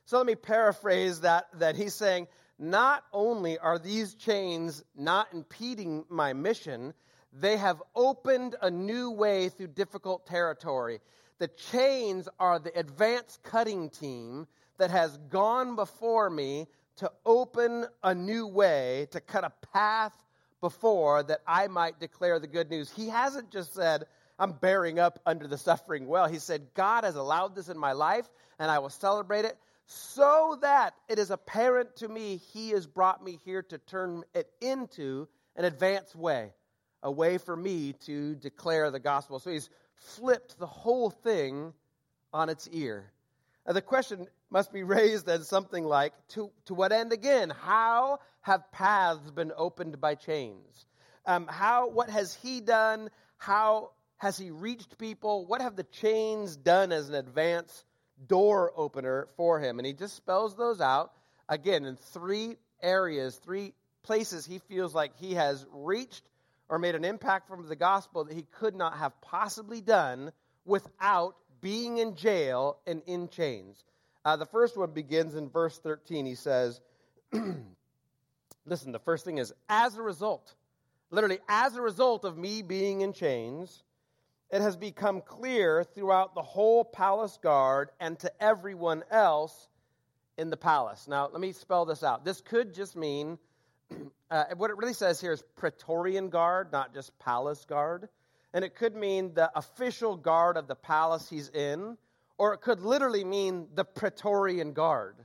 So 0.05 0.17
let 0.17 0.25
me 0.25 0.35
paraphrase 0.35 1.21
that, 1.21 1.47
that 1.59 1.75
he's 1.75 1.93
saying, 1.93 2.27
not 2.57 3.03
only 3.11 3.57
are 3.59 3.77
these 3.77 4.15
chains 4.15 4.83
not 4.95 5.27
impeding 5.33 6.05
my 6.09 6.31
mission, 6.33 6.93
they 7.33 7.57
have 7.57 7.83
opened 7.93 8.55
a 8.61 8.71
new 8.71 9.11
way 9.11 9.49
through 9.49 9.67
difficult 9.67 10.25
territory. 10.25 11.01
The 11.37 11.49
chains 11.49 12.29
are 12.39 12.59
the 12.59 12.77
advanced 12.79 13.43
cutting 13.43 13.89
team 13.89 14.47
that 14.77 14.91
has 14.91 15.17
gone 15.29 15.75
before 15.75 16.29
me 16.29 16.67
to 16.97 17.11
open 17.25 17.85
a 18.01 18.15
new 18.15 18.47
way, 18.47 19.07
to 19.11 19.19
cut 19.19 19.43
a 19.43 19.51
path 19.73 20.13
before 20.61 21.23
that 21.23 21.41
I 21.47 21.67
might 21.67 21.99
declare 21.99 22.39
the 22.39 22.47
good 22.47 22.69
news. 22.69 22.91
He 22.91 23.07
hasn't 23.07 23.51
just 23.51 23.73
said, 23.73 24.05
I'm 24.37 24.53
bearing 24.53 24.99
up 24.99 25.19
under 25.25 25.47
the 25.47 25.57
suffering 25.57 26.07
well. 26.07 26.27
He 26.27 26.39
said, 26.39 26.67
God 26.73 27.03
has 27.03 27.15
allowed 27.15 27.55
this 27.55 27.69
in 27.69 27.77
my 27.77 27.93
life, 27.93 28.27
and 28.59 28.69
I 28.69 28.79
will 28.79 28.89
celebrate 28.89 29.45
it 29.45 29.57
so 29.85 30.57
that 30.61 30.95
it 31.07 31.19
is 31.19 31.31
apparent 31.31 31.95
to 31.97 32.07
me 32.07 32.37
He 32.53 32.71
has 32.71 32.87
brought 32.87 33.23
me 33.23 33.39
here 33.45 33.61
to 33.63 33.77
turn 33.77 34.23
it 34.33 34.49
into 34.61 35.27
an 35.55 35.65
advanced 35.65 36.15
way 36.15 36.51
a 37.05 37.11
way 37.11 37.37
for 37.37 37.55
me 37.55 37.93
to 37.93 38.33
declare 38.35 38.89
the 38.89 38.99
gospel. 38.99 39.37
So 39.37 39.51
he's 39.51 39.69
flipped 39.93 40.57
the 40.57 40.65
whole 40.65 41.11
thing 41.11 41.71
on 42.33 42.49
its 42.49 42.67
ear. 42.71 43.11
Now, 43.65 43.73
the 43.73 43.81
question 43.81 44.27
must 44.55 44.71
be 44.71 44.83
raised 44.83 45.27
as 45.27 45.49
something 45.49 45.83
like, 45.83 46.13
to, 46.29 46.49
to 46.63 46.73
what 46.73 46.93
end 46.93 47.11
again? 47.11 47.49
How 47.49 48.19
have 48.39 48.71
paths 48.71 49.29
been 49.29 49.51
opened 49.53 49.99
by 49.99 50.15
chains? 50.15 50.85
Um, 51.25 51.45
how, 51.45 51.89
what 51.89 52.09
has 52.09 52.33
he 52.35 52.61
done? 52.61 53.09
How 53.35 53.91
has 54.15 54.37
he 54.37 54.51
reached 54.51 54.97
people? 54.97 55.45
What 55.45 55.59
have 55.59 55.75
the 55.75 55.83
chains 55.83 56.55
done 56.55 56.93
as 56.93 57.09
an 57.09 57.15
advance 57.15 57.83
door 58.27 58.71
opener 58.77 59.27
for 59.35 59.59
him? 59.59 59.77
And 59.77 59.85
he 59.85 59.91
just 59.91 60.15
spells 60.15 60.55
those 60.55 60.79
out 60.79 61.11
again 61.49 61.83
in 61.83 61.97
three 62.13 62.55
areas, 62.81 63.35
three 63.35 63.73
places 64.03 64.45
he 64.45 64.59
feels 64.59 64.95
like 64.95 65.17
he 65.17 65.33
has 65.33 65.65
reached 65.73 66.29
or 66.69 66.79
made 66.79 66.95
an 66.95 67.03
impact 67.03 67.49
from 67.49 67.67
the 67.67 67.75
gospel 67.75 68.23
that 68.23 68.33
he 68.33 68.45
could 68.59 68.73
not 68.73 68.97
have 68.99 69.19
possibly 69.19 69.81
done 69.81 70.31
without 70.63 71.35
being 71.59 71.97
in 71.97 72.15
jail 72.15 72.77
and 72.87 73.01
in 73.05 73.27
chains. 73.27 73.83
Uh, 74.25 74.35
the 74.35 74.45
first 74.47 74.75
one 74.75 74.89
begins 74.89 75.35
in 75.35 75.47
verse 75.49 75.77
13. 75.77 76.25
He 76.25 76.33
says, 76.33 76.81
Listen, 78.65 78.91
the 78.91 78.99
first 78.99 79.23
thing 79.23 79.37
is, 79.37 79.53
as 79.69 79.95
a 79.95 80.01
result, 80.01 80.55
literally, 81.11 81.37
as 81.47 81.75
a 81.75 81.81
result 81.81 82.25
of 82.25 82.35
me 82.35 82.63
being 82.63 83.01
in 83.01 83.13
chains, 83.13 83.83
it 84.49 84.61
has 84.61 84.75
become 84.75 85.21
clear 85.21 85.83
throughout 85.83 86.33
the 86.33 86.41
whole 86.41 86.83
palace 86.83 87.37
guard 87.43 87.89
and 87.99 88.17
to 88.19 88.43
everyone 88.43 89.03
else 89.11 89.67
in 90.39 90.49
the 90.49 90.57
palace. 90.57 91.07
Now, 91.07 91.29
let 91.31 91.39
me 91.39 91.51
spell 91.51 91.85
this 91.85 92.01
out. 92.01 92.25
This 92.25 92.41
could 92.41 92.73
just 92.73 92.95
mean, 92.95 93.37
uh, 94.31 94.45
what 94.57 94.71
it 94.71 94.77
really 94.77 94.93
says 94.93 95.21
here 95.21 95.33
is 95.33 95.43
Praetorian 95.55 96.29
guard, 96.29 96.71
not 96.71 96.95
just 96.95 97.17
palace 97.19 97.63
guard. 97.65 98.09
And 98.55 98.65
it 98.65 98.75
could 98.75 98.95
mean 98.95 99.35
the 99.35 99.51
official 99.55 100.15
guard 100.15 100.57
of 100.57 100.67
the 100.67 100.75
palace 100.75 101.29
he's 101.29 101.49
in 101.49 101.97
or 102.37 102.53
it 102.53 102.61
could 102.61 102.81
literally 102.81 103.23
mean 103.23 103.67
the 103.73 103.85
Praetorian 103.85 104.73
Guard. 104.73 105.15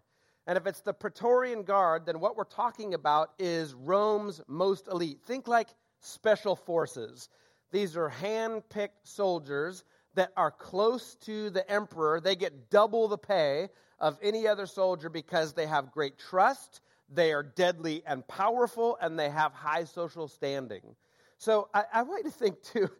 And 0.47 0.57
if 0.57 0.67
it's 0.67 0.81
the 0.81 0.93
Praetorian 0.93 1.63
Guard, 1.63 2.07
then 2.07 2.21
what 2.21 2.37
we're 2.37 2.45
talking 2.45 2.95
about 2.95 3.33
is 3.39 3.75
Rome's 3.75 4.41
most 4.49 4.89
elite. 4.89 5.21
Think 5.27 5.47
like 5.49 5.69
special 6.01 6.57
forces. 6.57 7.29
These 7.73 7.97
are 7.97 8.09
hand 8.09 8.63
picked 8.69 9.07
soldiers 9.07 9.85
that 10.15 10.33
are 10.37 10.51
close 10.51 11.15
to 11.17 11.51
the 11.51 11.69
emperor. 11.71 12.21
They 12.21 12.37
get 12.37 12.71
double 12.71 13.07
the 13.07 13.19
pay 13.19 13.69
of 14.01 14.19
any 14.23 14.49
other 14.49 14.67
soldier 14.67 15.09
because 15.09 15.53
they 15.53 15.67
have 15.67 15.93
great 15.93 16.19
trust, 16.19 16.81
they 17.13 17.33
are 17.33 17.43
deadly 17.43 18.03
and 18.07 18.27
powerful, 18.27 18.97
and 19.01 19.19
they 19.19 19.29
have 19.29 19.53
high 19.53 19.85
social 19.85 20.27
standing. 20.27 20.97
So 21.39 21.69
I, 21.75 21.85
I 21.93 22.03
want 22.03 22.25
you 22.25 22.31
to 22.31 22.37
think 22.37 22.63
too 22.63 22.91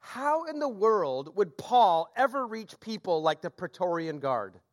how 0.00 0.44
in 0.44 0.58
the 0.58 0.68
world 0.68 1.36
would 1.36 1.56
Paul 1.56 2.08
ever 2.16 2.46
reach 2.46 2.78
people 2.80 3.22
like 3.22 3.40
the 3.40 3.50
Praetorian 3.50 4.18
Guard? 4.18 4.54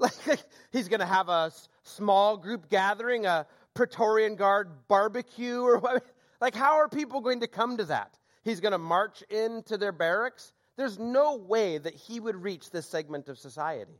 Like, 0.00 0.38
he's 0.70 0.86
going 0.86 1.00
to 1.00 1.06
have 1.06 1.28
a 1.28 1.50
small 1.82 2.36
group 2.36 2.70
gathering, 2.70 3.26
a 3.26 3.48
Praetorian 3.74 4.36
Guard 4.36 4.70
barbecue, 4.86 5.60
or? 5.60 6.02
Like, 6.40 6.54
how 6.54 6.76
are 6.76 6.88
people 6.88 7.20
going 7.20 7.40
to 7.40 7.48
come 7.48 7.78
to 7.78 7.84
that? 7.86 8.16
He's 8.44 8.60
going 8.60 8.70
to 8.70 8.78
march 8.78 9.22
into 9.28 9.76
their 9.76 9.90
barracks? 9.90 10.52
There's 10.76 10.96
no 10.96 11.34
way 11.34 11.78
that 11.78 11.94
he 11.94 12.20
would 12.20 12.36
reach 12.36 12.70
this 12.70 12.86
segment 12.86 13.28
of 13.28 13.38
society. 13.38 13.98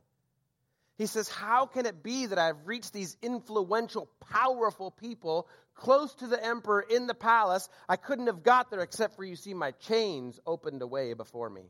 He 0.97 1.05
says, 1.05 1.27
How 1.29 1.65
can 1.65 1.85
it 1.85 2.01
be 2.01 2.27
that 2.27 2.39
I've 2.39 2.65
reached 2.65 2.93
these 2.93 3.17
influential, 3.21 4.09
powerful 4.29 4.91
people 4.91 5.47
close 5.79 6.13
to 6.15 6.27
the 6.27 6.43
emperor 6.43 6.81
in 6.81 7.07
the 7.07 7.13
palace. 7.13 7.67
I 7.87 7.95
couldn't 7.95 8.27
have 8.27 8.43
got 8.43 8.69
there 8.69 8.81
except 8.81 9.15
for 9.15 9.23
you 9.23 9.35
see 9.35 9.53
my 9.53 9.71
chains 9.71 10.39
opened 10.45 10.81
away 10.81 11.13
before 11.13 11.49
me. 11.49 11.63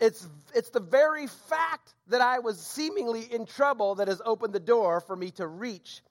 It's, 0.00 0.26
it's 0.54 0.70
the 0.70 0.80
very 0.80 1.26
fact 1.26 1.94
that 2.08 2.20
I 2.20 2.40
was 2.40 2.58
seemingly 2.58 3.22
in 3.22 3.46
trouble 3.46 3.96
that 3.96 4.08
has 4.08 4.20
opened 4.24 4.52
the 4.52 4.60
door 4.60 5.00
for 5.00 5.14
me 5.14 5.30
to 5.32 5.46
reach 5.46 6.02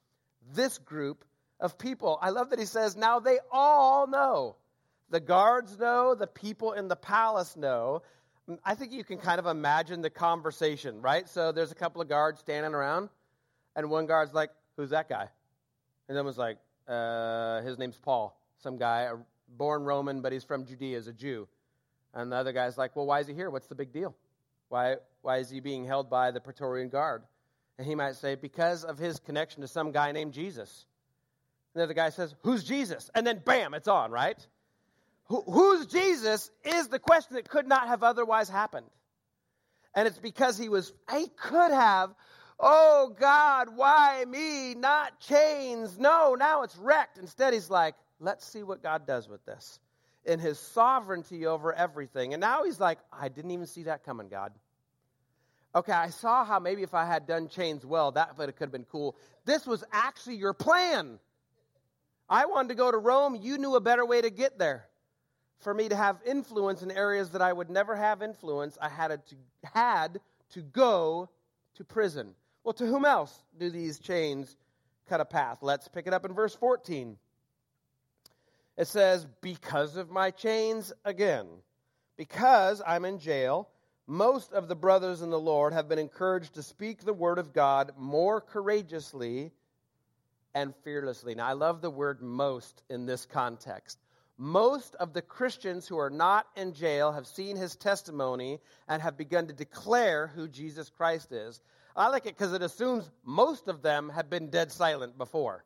this 0.53 0.77
group 0.77 1.25
of 1.59 1.77
people. 1.77 2.17
I 2.21 2.29
love 2.29 2.51
that 2.51 2.59
he 2.59 2.65
says, 2.65 2.95
now 2.95 3.19
they 3.19 3.39
all 3.51 4.07
know. 4.07 4.55
The 5.09 5.19
guards 5.19 5.77
know, 5.77 6.15
the 6.15 6.27
people 6.27 6.71
in 6.71 6.87
the 6.87 6.95
palace 6.95 7.55
know. 7.57 8.03
I 8.63 8.75
think 8.75 8.93
you 8.93 9.03
can 9.03 9.17
kind 9.17 9.39
of 9.39 9.45
imagine 9.45 10.01
the 10.01 10.09
conversation, 10.09 11.01
right? 11.01 11.27
So 11.29 11.51
there's 11.51 11.71
a 11.71 11.75
couple 11.75 12.01
of 12.01 12.09
guards 12.09 12.39
standing 12.39 12.73
around, 12.73 13.09
and 13.75 13.89
one 13.89 14.05
guard's 14.05 14.33
like, 14.33 14.49
Who's 14.75 14.89
that 14.89 15.07
guy? 15.07 15.27
And 16.07 16.17
then 16.17 16.25
was 16.25 16.37
like, 16.37 16.57
uh, 16.87 17.61
his 17.61 17.77
name's 17.77 17.97
Paul, 17.97 18.39
some 18.59 18.77
guy, 18.77 19.09
born 19.47 19.83
Roman, 19.83 20.21
but 20.21 20.31
he's 20.31 20.43
from 20.43 20.65
Judea, 20.65 20.97
is 20.97 21.07
a 21.07 21.13
Jew. 21.13 21.47
And 22.13 22.31
the 22.31 22.35
other 22.35 22.53
guy's 22.53 22.77
like, 22.77 22.95
well, 22.95 23.05
why 23.05 23.19
is 23.19 23.27
he 23.27 23.33
here? 23.33 23.49
What's 23.49 23.67
the 23.67 23.75
big 23.75 23.91
deal? 23.91 24.15
Why, 24.69 24.97
why 25.21 25.37
is 25.37 25.49
he 25.49 25.59
being 25.59 25.85
held 25.85 26.09
by 26.09 26.31
the 26.31 26.39
Praetorian 26.39 26.89
Guard? 26.89 27.23
And 27.77 27.87
he 27.87 27.95
might 27.95 28.15
say, 28.15 28.35
because 28.35 28.83
of 28.83 28.99
his 28.99 29.19
connection 29.19 29.61
to 29.61 29.67
some 29.67 29.91
guy 29.91 30.11
named 30.11 30.33
Jesus. 30.33 30.85
And 31.73 31.79
the 31.79 31.85
other 31.85 31.93
guy 31.93 32.09
says, 32.09 32.35
who's 32.41 32.63
Jesus? 32.63 33.09
And 33.15 33.25
then 33.25 33.41
bam, 33.43 33.73
it's 33.73 33.87
on, 33.87 34.11
right? 34.11 34.37
Who, 35.25 35.41
who's 35.41 35.87
Jesus 35.87 36.51
is 36.63 36.87
the 36.89 36.99
question 36.99 37.35
that 37.35 37.49
could 37.49 37.67
not 37.67 37.87
have 37.87 38.03
otherwise 38.03 38.49
happened. 38.49 38.85
And 39.95 40.07
it's 40.07 40.19
because 40.19 40.57
he 40.57 40.69
was, 40.69 40.93
he 41.11 41.27
could 41.27 41.71
have 41.71 42.13
Oh 42.65 43.13
God, 43.19 43.75
why 43.75 44.23
me? 44.25 44.73
Not 44.73 45.19
chains. 45.19 45.99
No, 45.99 46.33
now 46.35 46.63
it's 46.63 46.77
wrecked. 46.77 47.17
Instead, 47.17 47.53
he's 47.53 47.69
like, 47.69 47.93
let's 48.21 48.47
see 48.47 48.63
what 48.63 48.81
God 48.81 49.05
does 49.05 49.27
with 49.27 49.45
this 49.45 49.79
in 50.23 50.39
his 50.39 50.57
sovereignty 50.57 51.45
over 51.45 51.73
everything. 51.73 52.33
And 52.33 52.39
now 52.39 52.63
he's 52.63 52.79
like, 52.79 52.99
I 53.11 53.27
didn't 53.27 53.51
even 53.51 53.67
see 53.67 53.83
that 53.83 54.05
coming, 54.05 54.29
God. 54.29 54.53
Okay, 55.75 55.91
I 55.91 56.07
saw 56.07 56.45
how 56.45 56.59
maybe 56.59 56.83
if 56.83 56.93
I 56.93 57.05
had 57.05 57.27
done 57.27 57.49
chains 57.49 57.85
well, 57.85 58.13
that 58.13 58.37
could 58.37 58.53
have 58.59 58.71
been 58.71 58.85
cool. 58.85 59.17
This 59.43 59.67
was 59.67 59.83
actually 59.91 60.35
your 60.35 60.53
plan. 60.53 61.19
I 62.29 62.45
wanted 62.45 62.69
to 62.69 62.75
go 62.75 62.89
to 62.89 62.97
Rome. 62.97 63.37
You 63.41 63.57
knew 63.57 63.75
a 63.75 63.81
better 63.81 64.05
way 64.05 64.21
to 64.21 64.29
get 64.29 64.57
there. 64.57 64.87
For 65.59 65.73
me 65.73 65.89
to 65.89 65.97
have 65.97 66.21
influence 66.25 66.81
in 66.81 66.91
areas 66.91 67.31
that 67.31 67.41
I 67.41 67.51
would 67.51 67.69
never 67.69 67.93
have 67.93 68.21
influence, 68.21 68.77
I 68.81 68.87
had 68.87 69.09
to, 69.09 69.35
had 69.73 70.21
to 70.51 70.61
go 70.61 71.29
to 71.75 71.83
prison. 71.83 72.35
Well, 72.63 72.73
to 72.73 72.85
whom 72.85 73.05
else 73.05 73.37
do 73.59 73.69
these 73.69 73.99
chains 73.99 74.55
cut 75.09 75.21
a 75.21 75.25
path? 75.25 75.59
Let's 75.61 75.87
pick 75.87 76.07
it 76.07 76.13
up 76.13 76.25
in 76.25 76.33
verse 76.33 76.55
14. 76.55 77.17
It 78.77 78.87
says, 78.87 79.27
Because 79.41 79.97
of 79.97 80.09
my 80.09 80.31
chains 80.31 80.93
again, 81.03 81.47
because 82.17 82.81
I'm 82.85 83.05
in 83.05 83.19
jail, 83.19 83.69
most 84.07 84.53
of 84.53 84.67
the 84.67 84.75
brothers 84.75 85.21
in 85.21 85.29
the 85.29 85.39
Lord 85.39 85.73
have 85.73 85.87
been 85.87 85.99
encouraged 85.99 86.55
to 86.55 86.63
speak 86.63 87.03
the 87.03 87.13
word 87.13 87.37
of 87.37 87.53
God 87.53 87.91
more 87.97 88.41
courageously 88.41 89.51
and 90.53 90.73
fearlessly. 90.83 91.35
Now, 91.35 91.47
I 91.47 91.53
love 91.53 91.81
the 91.81 91.89
word 91.89 92.21
most 92.21 92.83
in 92.89 93.05
this 93.05 93.25
context. 93.25 93.97
Most 94.37 94.95
of 94.95 95.13
the 95.13 95.21
Christians 95.21 95.87
who 95.87 95.97
are 95.97 96.09
not 96.09 96.47
in 96.55 96.73
jail 96.73 97.11
have 97.11 97.27
seen 97.27 97.55
his 97.55 97.75
testimony 97.75 98.59
and 98.87 99.01
have 99.01 99.15
begun 99.15 99.47
to 99.47 99.53
declare 99.53 100.27
who 100.27 100.47
Jesus 100.47 100.89
Christ 100.89 101.31
is. 101.31 101.61
I 101.95 102.07
like 102.09 102.25
it 102.25 102.37
because 102.37 102.53
it 102.53 102.61
assumes 102.61 103.09
most 103.23 103.67
of 103.67 103.81
them 103.81 104.09
had 104.09 104.29
been 104.29 104.49
dead 104.49 104.71
silent 104.71 105.17
before, 105.17 105.63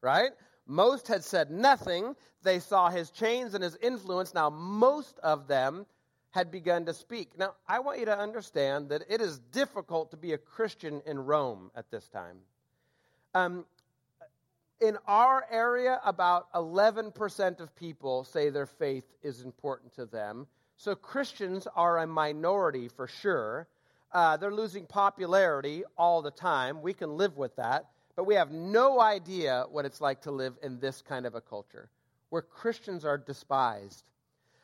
right? 0.00 0.30
Most 0.66 1.06
had 1.08 1.22
said 1.22 1.50
nothing. 1.50 2.16
They 2.42 2.58
saw 2.58 2.90
his 2.90 3.10
chains 3.10 3.54
and 3.54 3.62
his 3.62 3.76
influence. 3.82 4.34
Now, 4.34 4.50
most 4.50 5.18
of 5.20 5.46
them 5.48 5.86
had 6.30 6.50
begun 6.50 6.84
to 6.86 6.94
speak. 6.94 7.38
Now, 7.38 7.54
I 7.68 7.78
want 7.78 7.98
you 7.98 8.06
to 8.06 8.18
understand 8.18 8.88
that 8.90 9.02
it 9.08 9.20
is 9.20 9.38
difficult 9.52 10.10
to 10.10 10.16
be 10.16 10.32
a 10.32 10.38
Christian 10.38 11.02
in 11.06 11.18
Rome 11.18 11.70
at 11.74 11.90
this 11.90 12.08
time. 12.08 12.38
Um, 13.34 13.64
in 14.80 14.98
our 15.06 15.46
area, 15.50 16.00
about 16.04 16.52
11% 16.52 17.60
of 17.60 17.74
people 17.76 18.24
say 18.24 18.50
their 18.50 18.66
faith 18.66 19.04
is 19.22 19.42
important 19.42 19.94
to 19.94 20.04
them. 20.04 20.46
So 20.76 20.94
Christians 20.94 21.66
are 21.74 21.98
a 21.98 22.06
minority 22.06 22.88
for 22.88 23.06
sure. 23.06 23.66
Uh, 24.16 24.34
they're 24.34 24.50
losing 24.50 24.86
popularity 24.86 25.84
all 25.98 26.22
the 26.22 26.30
time. 26.30 26.80
We 26.80 26.94
can 26.94 27.18
live 27.18 27.36
with 27.36 27.54
that, 27.56 27.90
but 28.16 28.24
we 28.24 28.36
have 28.36 28.50
no 28.50 28.98
idea 28.98 29.66
what 29.70 29.84
it's 29.84 30.00
like 30.00 30.22
to 30.22 30.30
live 30.30 30.54
in 30.62 30.80
this 30.80 31.02
kind 31.02 31.26
of 31.26 31.34
a 31.34 31.40
culture 31.42 31.90
where 32.30 32.40
Christians 32.40 33.04
are 33.04 33.18
despised. 33.18 34.08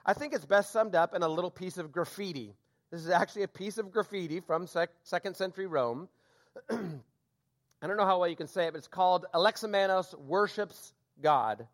I 0.07 0.15
think 0.15 0.33
it's 0.33 0.47
best 0.47 0.73
summed 0.73 0.95
up 0.95 1.15
in 1.15 1.23
a 1.23 1.29
little 1.29 1.51
piece 1.51 1.77
of 1.77 1.93
graffiti. 1.93 2.55
This 2.91 3.03
is 3.03 3.11
actually 3.11 3.43
a 3.43 3.49
piece 3.49 3.77
of 3.77 3.93
graffiti 3.93 4.41
from 4.41 4.67
sec- 4.67 4.88
second 5.03 5.37
century 5.37 5.67
Rome. 5.67 6.09
I 6.71 7.87
don't 7.87 7.99
know 7.99 8.07
how 8.07 8.21
well 8.21 8.29
you 8.29 8.37
can 8.37 8.49
say 8.49 8.69
it, 8.69 8.73
but 8.73 8.79
it's 8.79 8.88
called 8.88 9.27
Alexamenos 9.35 10.19
Worships 10.19 10.95
God. 11.21 11.67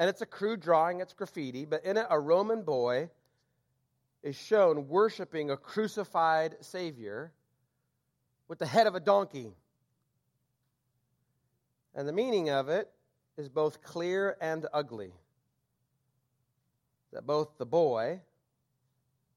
And 0.00 0.10
it's 0.10 0.22
a 0.22 0.26
crude 0.26 0.58
drawing, 0.58 1.00
it's 1.00 1.12
graffiti, 1.12 1.66
but 1.66 1.84
in 1.84 1.98
it, 1.98 2.06
a 2.10 2.18
Roman 2.18 2.62
boy 2.62 3.10
is 4.22 4.36
shown 4.36 4.88
worshiping 4.88 5.50
a 5.50 5.56
crucified 5.56 6.56
Savior 6.60 7.32
with 8.48 8.58
the 8.58 8.66
head 8.66 8.86
of 8.86 8.94
a 8.94 9.00
donkey. 9.00 9.52
And 11.94 12.06
the 12.06 12.12
meaning 12.12 12.50
of 12.50 12.68
it 12.68 12.90
is 13.36 13.48
both 13.48 13.82
clear 13.82 14.36
and 14.40 14.66
ugly. 14.72 15.12
That 17.12 17.26
both 17.26 17.58
the 17.58 17.66
boy 17.66 18.20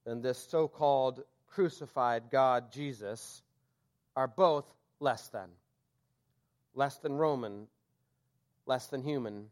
and 0.06 0.21
this 0.21 0.38
so 0.38 0.67
called 0.67 1.24
crucified 1.48 2.24
God 2.32 2.71
Jesus 2.71 3.41
are 4.15 4.28
both 4.28 4.65
less 5.00 5.28
than. 5.30 5.50
Less 6.74 6.98
than 6.98 7.13
Roman, 7.13 7.67
less 8.65 8.88
than 8.88 9.02
human, 9.02 9.48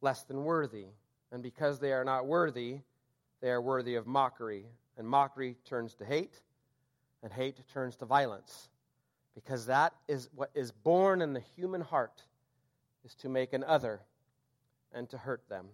less 0.00 0.22
than 0.24 0.44
worthy. 0.44 0.86
And 1.32 1.42
because 1.42 1.78
they 1.78 1.92
are 1.92 2.04
not 2.04 2.26
worthy, 2.26 2.80
they 3.40 3.50
are 3.50 3.60
worthy 3.60 3.94
of 3.94 4.06
mockery. 4.06 4.66
And 4.96 5.06
mockery 5.06 5.56
turns 5.64 5.94
to 5.96 6.04
hate, 6.04 6.34
and 7.22 7.32
hate 7.32 7.56
turns 7.72 7.96
to 7.96 8.04
violence. 8.04 8.68
Because 9.34 9.66
that 9.66 9.92
is 10.08 10.28
what 10.34 10.50
is 10.54 10.72
born 10.72 11.22
in 11.22 11.32
the 11.32 11.42
human 11.54 11.80
heart 11.80 12.24
is 13.04 13.14
to 13.16 13.28
make 13.28 13.52
an 13.52 13.62
other 13.62 14.00
and 14.92 15.08
to 15.10 15.18
hurt 15.18 15.48
them. 15.48 15.66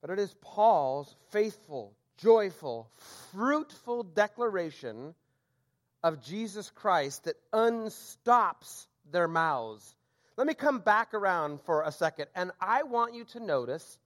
But 0.00 0.10
it 0.10 0.20
is 0.20 0.34
Paul's 0.40 1.12
faithful, 1.30 1.92
joyful, 2.18 2.88
fruitful 3.32 4.04
declaration 4.04 5.14
of 6.04 6.22
Jesus 6.22 6.70
Christ 6.70 7.24
that 7.24 7.36
unstops 7.52 8.86
their 9.10 9.26
mouths. 9.26 9.96
Let 10.36 10.46
me 10.46 10.54
come 10.54 10.78
back 10.78 11.14
around 11.14 11.60
for 11.62 11.82
a 11.82 11.90
second, 11.90 12.26
and 12.36 12.52
I 12.60 12.84
want 12.84 13.14
you 13.14 13.24
to 13.24 13.40
notice 13.40 13.98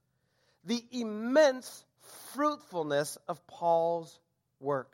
the 0.65 0.83
immense 0.91 1.85
fruitfulness 2.33 3.17
of 3.27 3.45
Paul's 3.47 4.19
work. 4.59 4.93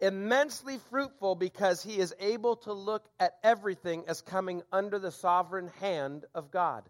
Immensely 0.00 0.78
fruitful 0.90 1.34
because 1.34 1.82
he 1.82 1.98
is 1.98 2.14
able 2.18 2.56
to 2.56 2.72
look 2.72 3.06
at 3.18 3.36
everything 3.42 4.04
as 4.08 4.20
coming 4.20 4.62
under 4.72 4.98
the 4.98 5.10
sovereign 5.10 5.70
hand 5.80 6.24
of 6.34 6.50
God. 6.50 6.84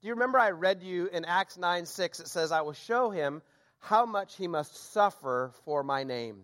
Do 0.00 0.08
you 0.08 0.14
remember 0.14 0.38
I 0.38 0.50
read 0.50 0.82
you 0.82 1.08
in 1.12 1.24
Acts 1.24 1.58
9 1.58 1.86
6? 1.86 2.20
It 2.20 2.28
says, 2.28 2.52
I 2.52 2.62
will 2.62 2.72
show 2.72 3.10
him 3.10 3.42
how 3.78 4.06
much 4.06 4.36
he 4.36 4.48
must 4.48 4.92
suffer 4.92 5.52
for 5.64 5.82
my 5.82 6.04
name. 6.04 6.42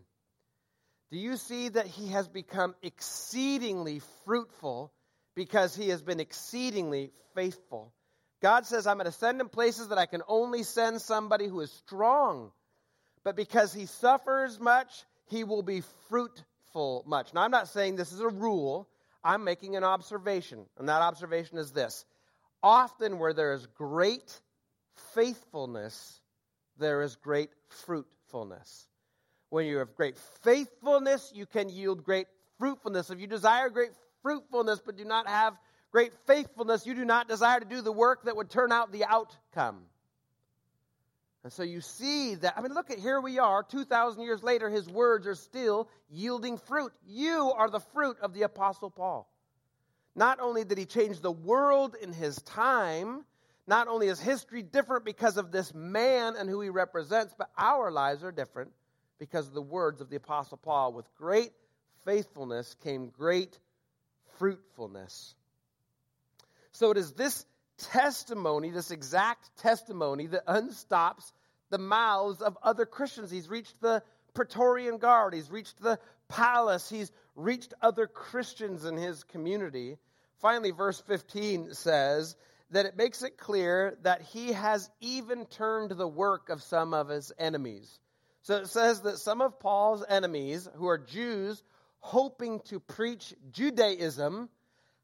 Do 1.10 1.18
you 1.18 1.36
see 1.36 1.68
that 1.68 1.86
he 1.86 2.08
has 2.08 2.28
become 2.28 2.74
exceedingly 2.82 4.00
fruitful 4.24 4.92
because 5.34 5.74
he 5.74 5.90
has 5.90 6.02
been 6.02 6.20
exceedingly 6.20 7.12
faithful? 7.34 7.92
God 8.42 8.66
says, 8.66 8.86
I'm 8.86 8.96
going 8.96 9.06
to 9.06 9.12
send 9.12 9.40
him 9.40 9.48
places 9.48 9.88
that 9.88 9.98
I 9.98 10.06
can 10.06 10.22
only 10.28 10.62
send 10.62 11.00
somebody 11.00 11.46
who 11.46 11.60
is 11.60 11.70
strong. 11.70 12.52
But 13.24 13.36
because 13.36 13.72
he 13.72 13.86
suffers 13.86 14.60
much, 14.60 15.04
he 15.26 15.44
will 15.44 15.62
be 15.62 15.82
fruitful 16.08 17.04
much. 17.06 17.32
Now, 17.34 17.42
I'm 17.42 17.50
not 17.50 17.68
saying 17.68 17.96
this 17.96 18.12
is 18.12 18.20
a 18.20 18.28
rule, 18.28 18.88
I'm 19.24 19.42
making 19.44 19.76
an 19.76 19.84
observation. 19.84 20.66
And 20.78 20.88
that 20.88 21.02
observation 21.02 21.58
is 21.58 21.72
this 21.72 22.04
often 22.62 23.18
where 23.18 23.32
there 23.32 23.52
is 23.52 23.66
great 23.78 24.40
faithfulness, 25.14 26.20
there 26.78 27.02
is 27.02 27.16
great 27.16 27.50
fruitfulness. 27.68 28.86
When 29.50 29.66
you 29.66 29.78
have 29.78 29.94
great 29.94 30.18
faithfulness, 30.42 31.32
you 31.34 31.46
can 31.46 31.68
yield 31.68 32.04
great 32.04 32.26
fruitfulness. 32.58 33.10
If 33.10 33.20
you 33.20 33.26
desire 33.26 33.70
great 33.70 33.90
fruitfulness 34.22 34.80
but 34.84 34.96
do 34.96 35.04
not 35.04 35.28
have 35.28 35.56
great 35.96 36.12
faithfulness, 36.26 36.84
you 36.84 36.94
do 36.94 37.06
not 37.06 37.26
desire 37.26 37.58
to 37.58 37.64
do 37.64 37.80
the 37.80 37.90
work 37.90 38.24
that 38.24 38.36
would 38.36 38.50
turn 38.50 38.70
out 38.70 38.92
the 38.92 39.06
outcome. 39.06 39.78
And 41.42 41.50
so 41.50 41.62
you 41.62 41.80
see 41.80 42.34
that, 42.34 42.52
I 42.54 42.60
mean, 42.60 42.74
look 42.74 42.90
at 42.90 42.98
here 42.98 43.18
we 43.18 43.38
are, 43.38 43.62
2,000 43.62 44.22
years 44.22 44.42
later, 44.42 44.68
his 44.68 44.86
words 44.86 45.26
are 45.26 45.34
still 45.34 45.88
yielding 46.10 46.58
fruit. 46.58 46.92
You 47.06 47.50
are 47.56 47.70
the 47.70 47.80
fruit 47.80 48.18
of 48.20 48.34
the 48.34 48.42
Apostle 48.42 48.90
Paul. 48.90 49.26
Not 50.14 50.38
only 50.38 50.64
did 50.64 50.76
he 50.76 50.84
change 50.84 51.20
the 51.20 51.32
world 51.32 51.96
in 51.98 52.12
his 52.12 52.36
time, 52.42 53.24
not 53.66 53.88
only 53.88 54.08
is 54.08 54.20
history 54.20 54.62
different 54.62 55.06
because 55.06 55.38
of 55.38 55.50
this 55.50 55.72
man 55.72 56.34
and 56.38 56.46
who 56.46 56.60
he 56.60 56.68
represents, 56.68 57.34
but 57.38 57.48
our 57.56 57.90
lives 57.90 58.22
are 58.22 58.32
different 58.32 58.70
because 59.18 59.48
of 59.48 59.54
the 59.54 59.62
words 59.62 60.02
of 60.02 60.10
the 60.10 60.16
Apostle 60.16 60.58
Paul. 60.58 60.92
With 60.92 61.06
great 61.14 61.52
faithfulness 62.04 62.76
came 62.84 63.08
great 63.08 63.58
fruitfulness. 64.38 65.34
So 66.76 66.90
it 66.90 66.98
is 66.98 67.12
this 67.12 67.46
testimony, 67.78 68.70
this 68.70 68.90
exact 68.90 69.56
testimony, 69.56 70.26
that 70.26 70.46
unstops 70.46 71.32
the 71.70 71.78
mouths 71.78 72.42
of 72.42 72.58
other 72.62 72.84
Christians. 72.84 73.30
He's 73.30 73.48
reached 73.48 73.80
the 73.80 74.02
Praetorian 74.34 74.98
Guard, 74.98 75.32
he's 75.32 75.50
reached 75.50 75.80
the 75.80 75.98
palace, 76.28 76.90
he's 76.90 77.10
reached 77.34 77.72
other 77.80 78.06
Christians 78.06 78.84
in 78.84 78.98
his 78.98 79.24
community. 79.24 79.96
Finally, 80.42 80.72
verse 80.72 81.00
15 81.00 81.72
says 81.72 82.36
that 82.72 82.84
it 82.84 82.94
makes 82.94 83.22
it 83.22 83.38
clear 83.38 83.96
that 84.02 84.20
he 84.20 84.52
has 84.52 84.90
even 85.00 85.46
turned 85.46 85.92
the 85.92 86.06
work 86.06 86.50
of 86.50 86.62
some 86.62 86.92
of 86.92 87.08
his 87.08 87.32
enemies. 87.38 87.98
So 88.42 88.56
it 88.56 88.68
says 88.68 89.00
that 89.00 89.16
some 89.16 89.40
of 89.40 89.58
Paul's 89.58 90.04
enemies, 90.06 90.68
who 90.74 90.88
are 90.88 90.98
Jews 90.98 91.62
hoping 92.00 92.60
to 92.66 92.80
preach 92.80 93.32
Judaism, 93.50 94.50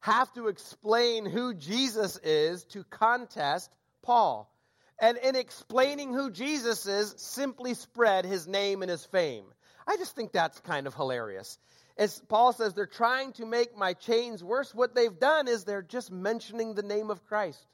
have 0.03 0.33
to 0.35 0.49
explain 0.49 1.25
who 1.25 1.55
Jesus 1.55 2.19
is 2.19 2.65
to 2.67 2.85
contest 2.85 3.71
Paul. 4.03 4.53
And 4.99 5.17
in 5.17 5.37
explaining 5.37 6.13
who 6.13 6.31
Jesus 6.31 6.87
is, 6.87 7.15
simply 7.17 7.75
spread 7.75 8.25
his 8.25 8.47
name 8.47 8.83
and 8.83 8.91
his 8.91 9.05
fame. 9.05 9.45
I 9.87 9.97
just 9.97 10.15
think 10.15 10.33
that's 10.33 10.59
kind 10.61 10.87
of 10.87 10.95
hilarious. 10.95 11.59
As 11.97 12.21
Paul 12.29 12.53
says, 12.53 12.75
they're 12.75 12.87
trying 12.87 13.33
to 13.35 13.47
make 13.47 13.77
my 13.77 13.93
chains 13.95 14.43
worse. 14.43 14.75
What 14.75 14.95
they've 14.95 15.19
done 15.19 15.47
is 15.47 15.65
they're 15.65 15.83
just 15.83 16.11
mentioning 16.11 16.75
the 16.75 16.83
name 16.83 17.11
of 17.11 17.25
Christ. 17.27 17.65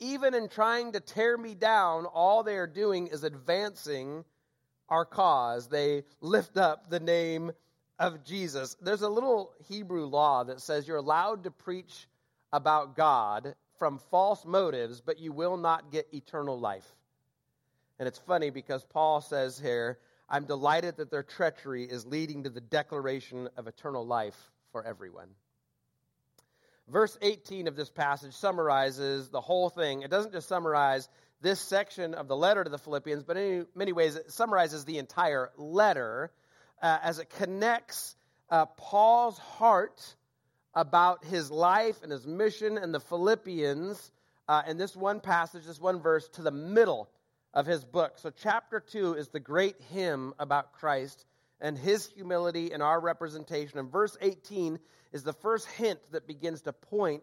Even 0.00 0.34
in 0.34 0.48
trying 0.48 0.92
to 0.92 1.00
tear 1.00 1.36
me 1.38 1.54
down, 1.54 2.06
all 2.06 2.42
they 2.42 2.56
are 2.56 2.66
doing 2.66 3.06
is 3.08 3.22
advancing 3.22 4.24
our 4.88 5.04
cause. 5.04 5.68
They 5.68 6.02
lift 6.20 6.56
up 6.56 6.90
the 6.90 7.00
name 7.00 7.52
of 7.98 8.24
Jesus. 8.24 8.76
There's 8.80 9.02
a 9.02 9.08
little 9.08 9.52
Hebrew 9.68 10.06
law 10.06 10.44
that 10.44 10.60
says 10.60 10.86
you're 10.86 10.96
allowed 10.96 11.44
to 11.44 11.50
preach 11.50 12.08
about 12.52 12.96
God 12.96 13.54
from 13.78 13.98
false 14.10 14.44
motives, 14.44 15.00
but 15.00 15.18
you 15.18 15.32
will 15.32 15.56
not 15.56 15.90
get 15.90 16.08
eternal 16.12 16.58
life. 16.58 16.86
And 17.98 18.08
it's 18.08 18.18
funny 18.18 18.50
because 18.50 18.84
Paul 18.84 19.20
says 19.20 19.58
here, 19.58 19.98
I'm 20.28 20.46
delighted 20.46 20.96
that 20.96 21.10
their 21.10 21.22
treachery 21.22 21.84
is 21.84 22.06
leading 22.06 22.44
to 22.44 22.50
the 22.50 22.60
declaration 22.60 23.48
of 23.56 23.66
eternal 23.66 24.06
life 24.06 24.36
for 24.72 24.84
everyone. 24.84 25.28
Verse 26.88 27.16
18 27.22 27.66
of 27.66 27.76
this 27.76 27.90
passage 27.90 28.34
summarizes 28.34 29.28
the 29.28 29.40
whole 29.40 29.70
thing. 29.70 30.02
It 30.02 30.10
doesn't 30.10 30.32
just 30.32 30.48
summarize 30.48 31.08
this 31.40 31.60
section 31.60 32.14
of 32.14 32.28
the 32.28 32.36
letter 32.36 32.64
to 32.64 32.70
the 32.70 32.78
Philippians, 32.78 33.22
but 33.22 33.36
in 33.36 33.66
many 33.74 33.92
ways 33.92 34.16
it 34.16 34.30
summarizes 34.32 34.84
the 34.84 34.98
entire 34.98 35.50
letter 35.56 36.30
uh, 36.82 36.98
as 37.02 37.18
it 37.18 37.30
connects 37.30 38.16
uh, 38.50 38.66
Paul's 38.66 39.38
heart 39.38 40.16
about 40.74 41.24
his 41.24 41.50
life 41.50 42.02
and 42.02 42.10
his 42.10 42.26
mission 42.26 42.78
and 42.78 42.94
the 42.94 43.00
Philippians 43.00 44.12
uh, 44.48 44.62
in 44.68 44.76
this 44.76 44.94
one 44.94 45.20
passage, 45.20 45.64
this 45.64 45.80
one 45.80 46.00
verse, 46.00 46.28
to 46.30 46.42
the 46.42 46.50
middle 46.50 47.08
of 47.54 47.66
his 47.66 47.84
book. 47.84 48.18
So, 48.18 48.30
chapter 48.30 48.80
2 48.80 49.14
is 49.14 49.28
the 49.28 49.40
great 49.40 49.76
hymn 49.92 50.34
about 50.38 50.72
Christ 50.72 51.24
and 51.60 51.78
his 51.78 52.06
humility 52.06 52.72
and 52.72 52.82
our 52.82 53.00
representation. 53.00 53.78
And 53.78 53.90
verse 53.90 54.16
18 54.20 54.78
is 55.12 55.22
the 55.22 55.32
first 55.32 55.66
hint 55.68 56.00
that 56.12 56.26
begins 56.26 56.62
to 56.62 56.72
point 56.72 57.22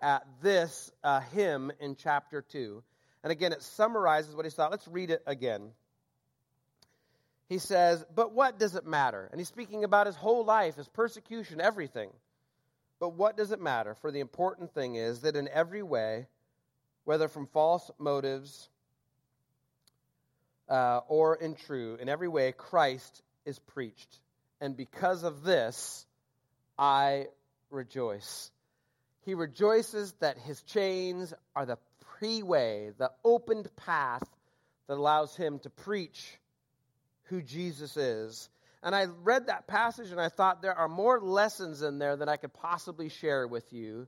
at 0.00 0.24
this 0.42 0.92
uh, 1.02 1.20
hymn 1.20 1.72
in 1.80 1.96
chapter 1.96 2.42
2. 2.42 2.82
And 3.22 3.32
again, 3.32 3.52
it 3.52 3.62
summarizes 3.62 4.34
what 4.34 4.44
he 4.44 4.50
saw. 4.50 4.68
Let's 4.68 4.88
read 4.88 5.10
it 5.10 5.22
again. 5.26 5.72
He 7.50 7.58
says, 7.58 8.02
But 8.14 8.32
what 8.32 8.60
does 8.60 8.76
it 8.76 8.86
matter? 8.86 9.28
And 9.32 9.40
he's 9.40 9.48
speaking 9.48 9.82
about 9.82 10.06
his 10.06 10.14
whole 10.14 10.44
life, 10.44 10.76
his 10.76 10.88
persecution, 10.88 11.60
everything. 11.60 12.10
But 13.00 13.14
what 13.14 13.36
does 13.36 13.50
it 13.50 13.60
matter? 13.60 13.96
For 13.96 14.12
the 14.12 14.20
important 14.20 14.72
thing 14.72 14.94
is 14.94 15.22
that 15.22 15.34
in 15.34 15.48
every 15.48 15.82
way, 15.82 16.28
whether 17.04 17.26
from 17.26 17.46
false 17.46 17.90
motives 17.98 18.68
uh, 20.68 21.00
or 21.08 21.34
in 21.34 21.56
true, 21.56 21.98
in 22.00 22.08
every 22.08 22.28
way, 22.28 22.52
Christ 22.52 23.20
is 23.44 23.58
preached. 23.58 24.20
And 24.60 24.76
because 24.76 25.24
of 25.24 25.42
this, 25.42 26.06
I 26.78 27.26
rejoice. 27.68 28.52
He 29.22 29.34
rejoices 29.34 30.12
that 30.20 30.38
his 30.38 30.62
chains 30.62 31.34
are 31.56 31.66
the 31.66 31.78
pre 32.16 32.44
way, 32.44 32.92
the 32.96 33.10
opened 33.24 33.74
path 33.74 34.22
that 34.86 34.98
allows 34.98 35.34
him 35.34 35.58
to 35.60 35.70
preach 35.70 36.38
who 37.30 37.40
Jesus 37.40 37.96
is. 37.96 38.48
And 38.82 38.94
I 38.94 39.06
read 39.22 39.46
that 39.46 39.66
passage 39.66 40.10
and 40.10 40.20
I 40.20 40.28
thought 40.28 40.62
there 40.62 40.74
are 40.74 40.88
more 40.88 41.20
lessons 41.20 41.82
in 41.82 41.98
there 41.98 42.16
than 42.16 42.28
I 42.28 42.36
could 42.36 42.52
possibly 42.52 43.08
share 43.08 43.46
with 43.46 43.72
you 43.72 44.06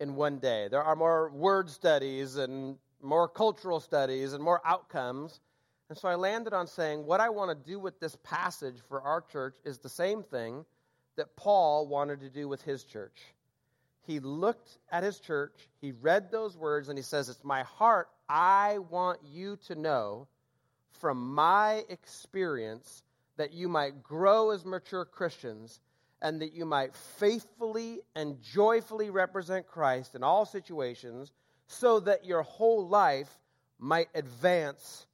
in 0.00 0.16
one 0.16 0.38
day. 0.38 0.68
There 0.70 0.82
are 0.82 0.96
more 0.96 1.30
word 1.30 1.70
studies 1.70 2.36
and 2.36 2.76
more 3.00 3.28
cultural 3.28 3.80
studies 3.80 4.32
and 4.32 4.42
more 4.42 4.60
outcomes. 4.64 5.40
And 5.88 5.98
so 5.98 6.08
I 6.08 6.14
landed 6.14 6.52
on 6.52 6.66
saying 6.66 7.04
what 7.06 7.20
I 7.20 7.28
want 7.30 7.50
to 7.50 7.70
do 7.70 7.78
with 7.78 8.00
this 8.00 8.16
passage 8.24 8.76
for 8.88 9.00
our 9.02 9.20
church 9.20 9.54
is 9.64 9.78
the 9.78 9.88
same 9.88 10.22
thing 10.22 10.64
that 11.16 11.36
Paul 11.36 11.86
wanted 11.86 12.20
to 12.20 12.30
do 12.30 12.48
with 12.48 12.62
his 12.62 12.84
church. 12.84 13.20
He 14.06 14.18
looked 14.18 14.78
at 14.90 15.04
his 15.04 15.20
church, 15.20 15.52
he 15.80 15.92
read 15.92 16.32
those 16.32 16.56
words, 16.56 16.88
and 16.88 16.98
he 16.98 17.04
says, 17.04 17.28
It's 17.28 17.44
my 17.44 17.62
heart. 17.62 18.08
I 18.28 18.78
want 18.78 19.20
you 19.30 19.58
to 19.68 19.76
know 19.76 20.26
from 21.00 21.34
my 21.34 21.84
experience 21.88 23.02
that 23.36 23.52
you 23.52 23.68
might 23.68 24.02
grow 24.02 24.50
as 24.50 24.64
mature 24.64 25.04
Christians 25.04 25.80
and 26.20 26.40
that 26.40 26.52
you 26.52 26.64
might 26.64 26.94
faithfully 26.94 28.00
and 28.14 28.40
joyfully 28.40 29.10
represent 29.10 29.66
Christ 29.66 30.14
in 30.14 30.22
all 30.22 30.46
situations, 30.46 31.32
so 31.66 32.00
that 32.00 32.24
your 32.24 32.42
whole 32.42 32.86
life 32.86 33.28
might 33.78 34.08
advance 34.14 35.06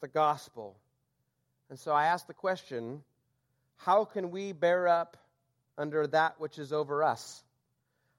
the 0.00 0.08
gospel. 0.08 0.76
And 1.68 1.78
so 1.78 1.92
I 1.92 2.06
ask 2.06 2.26
the 2.26 2.34
question 2.34 3.02
how 3.76 4.04
can 4.04 4.30
we 4.30 4.52
bear 4.52 4.86
up 4.86 5.16
under 5.76 6.06
that 6.06 6.38
which 6.38 6.58
is 6.58 6.72
over 6.72 7.02
us? 7.02 7.42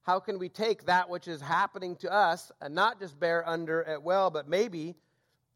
How 0.01 0.19
can 0.19 0.37
we 0.37 0.49
take 0.49 0.87
that 0.87 1.09
which 1.09 1.29
is 1.29 1.39
happening 1.39 1.95
to 1.97 2.11
us 2.11 2.51
and 2.59 2.75
not 2.75 2.99
just 2.99 3.17
bear 3.17 3.47
under 3.47 3.81
it 3.81 4.03
well, 4.03 4.29
but 4.29 4.49
maybe 4.49 4.95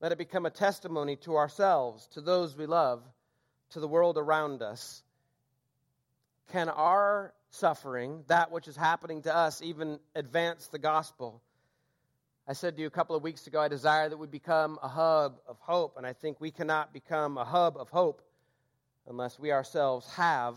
let 0.01 0.11
it 0.11 0.17
become 0.17 0.45
a 0.45 0.51
testimony 0.51 1.15
to 1.17 1.35
ourselves, 1.37 2.07
to 2.13 2.21
those 2.21 2.55
we 2.55 2.65
love, 2.65 3.01
to 3.71 3.79
the 3.79 3.87
world 3.87 4.17
around 4.17 4.61
us? 4.61 5.03
Can 6.51 6.69
our 6.69 7.33
suffering, 7.49 8.23
that 8.27 8.51
which 8.51 8.67
is 8.67 8.75
happening 8.75 9.23
to 9.23 9.35
us, 9.35 9.61
even 9.61 9.99
advance 10.15 10.67
the 10.67 10.79
gospel? 10.79 11.41
I 12.47 12.53
said 12.53 12.75
to 12.75 12.81
you 12.81 12.87
a 12.87 12.91
couple 12.91 13.15
of 13.15 13.23
weeks 13.23 13.47
ago, 13.47 13.59
I 13.59 13.67
desire 13.67 14.07
that 14.07 14.17
we 14.17 14.27
become 14.27 14.79
a 14.81 14.87
hub 14.87 15.39
of 15.47 15.59
hope, 15.59 15.97
and 15.97 16.05
I 16.05 16.13
think 16.13 16.39
we 16.39 16.51
cannot 16.51 16.93
become 16.93 17.37
a 17.37 17.43
hub 17.43 17.75
of 17.77 17.89
hope 17.89 18.21
unless 19.09 19.37
we 19.39 19.51
ourselves 19.51 20.07
have 20.13 20.55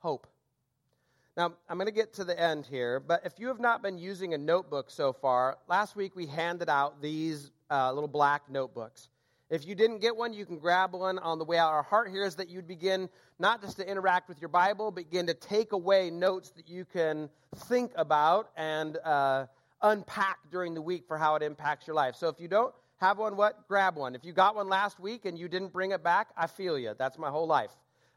hope. 0.00 0.26
Now, 1.36 1.54
I'm 1.68 1.78
going 1.78 1.86
to 1.86 1.92
get 1.92 2.14
to 2.14 2.24
the 2.24 2.38
end 2.38 2.66
here, 2.66 3.00
but 3.00 3.22
if 3.24 3.38
you 3.38 3.48
have 3.48 3.60
not 3.60 3.82
been 3.82 3.96
using 3.96 4.34
a 4.34 4.38
notebook 4.38 4.90
so 4.90 5.12
far, 5.12 5.56
last 5.68 5.96
week 5.96 6.14
we 6.14 6.26
handed 6.26 6.68
out 6.68 7.00
these 7.00 7.50
uh, 7.70 7.92
little 7.92 8.08
black 8.08 8.50
notebooks. 8.50 9.08
If 9.50 9.66
you 9.66 9.74
didn't 9.74 9.98
get 9.98 10.16
one, 10.16 10.32
you 10.32 10.46
can 10.46 10.58
grab 10.58 10.92
one 10.92 11.18
on 11.18 11.38
the 11.38 11.44
way 11.44 11.58
out. 11.58 11.72
Our 11.72 11.82
heart 11.82 12.10
here 12.10 12.24
is 12.24 12.36
that 12.36 12.48
you'd 12.48 12.68
begin 12.68 13.08
not 13.40 13.60
just 13.60 13.78
to 13.78 13.88
interact 13.88 14.28
with 14.28 14.40
your 14.40 14.48
Bible, 14.48 14.92
but 14.92 15.10
begin 15.10 15.26
to 15.26 15.34
take 15.34 15.72
away 15.72 16.08
notes 16.10 16.50
that 16.50 16.68
you 16.68 16.84
can 16.84 17.28
think 17.56 17.90
about 17.96 18.50
and 18.56 18.96
uh, 18.98 19.46
unpack 19.82 20.38
during 20.52 20.74
the 20.74 20.82
week 20.82 21.04
for 21.08 21.18
how 21.18 21.34
it 21.34 21.42
impacts 21.42 21.88
your 21.88 21.96
life. 21.96 22.14
So 22.14 22.28
if 22.28 22.38
you 22.38 22.46
don't 22.46 22.72
have 22.98 23.18
one, 23.18 23.36
what? 23.36 23.66
Grab 23.66 23.96
one. 23.96 24.14
If 24.14 24.24
you 24.24 24.32
got 24.32 24.54
one 24.54 24.68
last 24.68 25.00
week 25.00 25.24
and 25.24 25.36
you 25.36 25.48
didn't 25.48 25.72
bring 25.72 25.90
it 25.90 26.04
back, 26.04 26.28
I 26.36 26.46
feel 26.46 26.78
you. 26.78 26.94
That's 26.96 27.18
my 27.18 27.30
whole 27.30 27.48
life. 27.48 27.72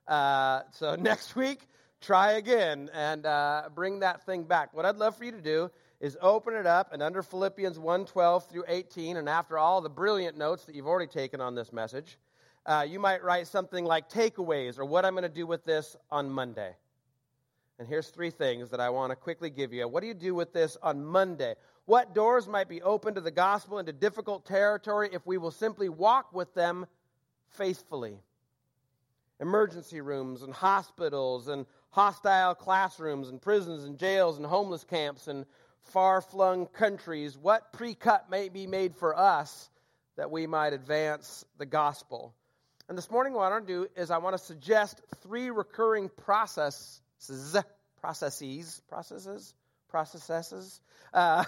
Uh, 0.08 0.62
so 0.72 0.96
next 1.00 1.36
week, 1.36 1.68
try 2.00 2.34
again 2.34 2.92
and 2.94 3.26
uh, 3.26 3.70
bring 3.74 4.00
that 4.02 4.24
thing 4.26 4.44
back. 4.44 4.74
What 4.76 4.86
I'd 4.86 4.98
love 4.98 5.18
for 5.18 5.24
you 5.24 5.32
to 5.32 5.42
do 5.42 5.72
is 6.04 6.18
open 6.22 6.54
it 6.54 6.68
up 6.68 6.92
and 6.92 7.02
under 7.02 7.24
Philippians 7.24 7.80
1:12 7.80 8.50
through 8.50 8.66
18, 8.68 9.16
and 9.16 9.30
after 9.30 9.58
all 9.58 9.80
the 9.80 9.89
brilliant 9.89 10.38
notes 10.38 10.66
that 10.66 10.76
you've 10.76 10.86
already 10.86 11.08
taken 11.08 11.39
on 11.39 11.56
this 11.56 11.72
message, 11.72 12.20
uh, 12.66 12.86
you 12.86 13.00
might 13.00 13.24
write 13.24 13.48
something 13.48 13.86
like 13.86 14.10
takeaways 14.10 14.78
or 14.78 14.84
what 14.84 15.06
I'm 15.06 15.13
going 15.13 15.24
to 15.24 15.30
do 15.30 15.48
with 15.48 15.63
this 15.63 15.96
on 16.12 16.30
Monday. 16.30 16.76
And 17.80 17.88
here's 17.88 18.10
three 18.10 18.32
things 18.32 18.70
that 18.72 18.82
I 18.82 18.89
want 18.89 19.12
to 19.12 19.16
quickly 19.16 19.50
give 19.50 19.72
you. 19.72 19.88
What 19.88 20.02
do 20.02 20.08
you 20.08 20.13
do 20.13 20.36
with 20.36 20.52
this 20.52 20.76
on 20.84 21.06
Monday? 21.06 21.56
What 21.86 22.13
doors 22.13 22.50
might 22.50 22.68
be 22.68 22.82
open 22.82 23.16
to 23.16 23.22
the 23.22 23.32
gospel 23.32 23.80
into 23.80 23.94
difficult 23.94 24.46
territory 24.46 25.10
if 25.13 25.26
we 25.26 25.38
will 25.38 25.52
simply 25.52 25.88
walk 25.88 26.34
with 26.34 26.54
them 26.54 26.86
faithfully? 27.48 28.20
emergency 29.44 30.00
rooms 30.00 30.42
and 30.42 30.54
hospitals 30.54 31.50
and 31.50 31.66
hostile 31.89 32.56
classrooms 32.56 33.30
and 33.30 33.42
prisons 33.42 33.84
and 33.84 33.98
jails 33.98 34.38
and 34.38 34.46
homeless 34.46 34.84
camps 34.84 35.28
and 35.28 35.46
far 35.91 36.22
flung 36.22 36.67
countries, 36.67 37.38
what 37.38 37.74
pre 37.74 37.96
cut 37.96 38.30
may 38.30 38.50
be 38.50 38.67
made 38.67 38.96
for 38.96 39.17
us 39.17 39.69
that 40.15 40.32
we 40.32 40.48
might 40.48 40.74
advance 40.74 41.46
the 41.58 41.65
gospel. 41.65 42.34
And 42.89 42.98
this 42.98 43.10
morning, 43.10 43.34
what 43.34 43.46
I 43.46 43.50
want 43.50 43.67
to 43.67 43.74
do 43.74 43.88
is 43.96 44.12
I 44.12 44.17
want 44.17 44.38
to 44.38 44.43
suggest 44.43 45.02
three 45.22 45.50
recurring 45.50 46.10
processes, 46.10 47.02
processes, 48.02 48.82
processes, 48.89 49.56
processes 49.89 50.82
uh, 51.13 51.46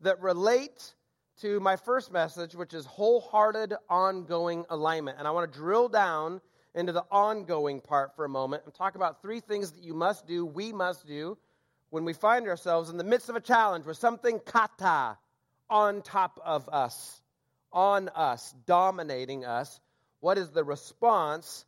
that 0.00 0.20
relate 0.20 0.94
to 1.42 1.60
my 1.60 1.76
first 1.76 2.12
message, 2.12 2.54
which 2.54 2.74
is 2.74 2.86
wholehearted, 2.86 3.74
ongoing 3.88 4.64
alignment. 4.70 5.18
And 5.18 5.28
I 5.28 5.30
want 5.30 5.52
to 5.52 5.58
drill 5.58 5.88
down 5.88 6.40
into 6.74 6.92
the 6.92 7.04
ongoing 7.10 7.80
part 7.80 8.16
for 8.16 8.24
a 8.24 8.28
moment 8.28 8.62
and 8.64 8.74
talk 8.74 8.94
about 8.94 9.22
three 9.22 9.40
things 9.40 9.72
that 9.72 9.82
you 9.84 9.94
must 9.94 10.26
do, 10.26 10.44
we 10.44 10.72
must 10.72 11.06
do, 11.06 11.36
when 11.90 12.04
we 12.04 12.12
find 12.12 12.46
ourselves 12.48 12.90
in 12.90 12.96
the 12.96 13.04
midst 13.04 13.28
of 13.28 13.36
a 13.36 13.40
challenge 13.40 13.86
with 13.86 13.96
something 13.96 14.40
kata 14.44 15.16
on 15.70 16.02
top 16.02 16.40
of 16.44 16.68
us, 16.68 17.20
on 17.72 18.08
us, 18.10 18.54
dominating 18.66 19.44
us. 19.44 19.80
What 20.20 20.38
is 20.38 20.50
the 20.50 20.64
response 20.64 21.64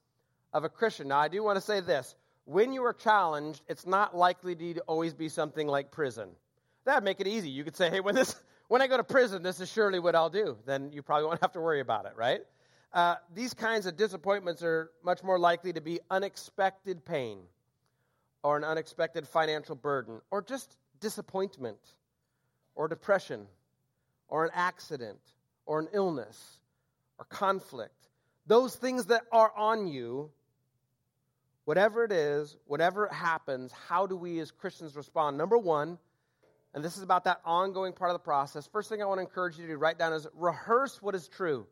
of 0.53 0.65
a 0.65 0.69
Christian? 0.69 1.09
Now, 1.09 1.19
I 1.19 1.29
do 1.29 1.43
want 1.43 1.57
to 1.57 1.65
say 1.65 1.81
this. 1.81 2.15
When 2.45 2.73
you 2.73 2.85
are 2.85 2.93
challenged, 2.93 3.63
it's 3.69 3.87
not 3.87 4.17
likely 4.17 4.55
to 4.57 4.81
always 4.83 5.15
be 5.15 5.29
something 5.29 5.69
like 5.69 5.91
prison. 5.91 6.31
That'd 6.85 7.05
make 7.05 7.21
it 7.21 7.29
easy. 7.29 7.51
You 7.51 7.63
could 7.63 7.77
say, 7.77 7.91
hey, 7.91 8.01
when, 8.01 8.15
this, 8.15 8.35
when 8.69 8.83
I 8.83 8.87
go 8.87 8.97
to 8.97 9.05
prison, 9.05 9.43
this 9.43 9.61
is 9.61 9.71
surely 9.71 10.01
what 10.01 10.17
I'll 10.17 10.31
do. 10.31 10.57
Then 10.67 10.93
you 10.93 11.03
probably 11.03 11.27
won't 11.27 11.41
have 11.43 11.53
to 11.53 11.61
worry 11.61 11.81
about 11.81 12.07
it, 12.07 12.13
right? 12.17 12.41
uh, 12.93 13.17
these 13.35 13.55
kinds 13.55 13.87
of 13.87 13.97
disappointments 13.97 14.63
are 14.63 14.91
much 15.05 15.23
more 15.23 15.39
likely 15.39 15.73
to 15.73 15.81
be 15.81 16.01
unexpected 16.11 17.05
pain 17.05 17.39
or 18.43 18.57
an 18.57 18.65
unexpected 18.65 19.27
financial 19.27 19.75
burden 19.75 20.21
or 20.31 20.43
just 20.43 20.77
disappointment 21.01 21.79
or 22.75 22.89
depression 22.89 23.47
or 24.29 24.45
an 24.45 24.51
accident 24.55 25.19
or 25.67 25.81
an 25.81 25.89
illness 25.93 26.59
or 27.19 27.25
conflict. 27.27 28.09
Those 28.47 28.75
things 28.75 29.07
that 29.07 29.23
are 29.31 29.53
on 29.57 29.87
you, 29.87 30.31
whatever 31.65 32.05
it 32.05 32.13
is, 32.13 32.57
whatever 32.67 33.09
happens, 33.09 33.73
how 33.73 34.07
do 34.07 34.17
we 34.17 34.41
as 34.41 34.51
Christians 34.51 34.97
respond? 34.97 35.37
Number 35.37 35.59
one, 35.59 35.99
and 36.73 36.85
this 36.85 36.97
is 36.97 37.03
about 37.03 37.25
that 37.25 37.41
ongoing 37.45 37.93
part 37.93 38.11
of 38.11 38.15
the 38.15 38.25
process. 38.25 38.67
First 38.67 38.89
thing 38.89 39.03
I 39.03 39.05
want 39.05 39.19
to 39.19 39.23
encourage 39.23 39.59
you 39.59 39.67
to 39.67 39.77
write 39.77 39.99
down 39.99 40.13
is 40.13 40.27
rehearse 40.35 41.03
what 41.03 41.15
is 41.15 41.29
true. 41.29 41.67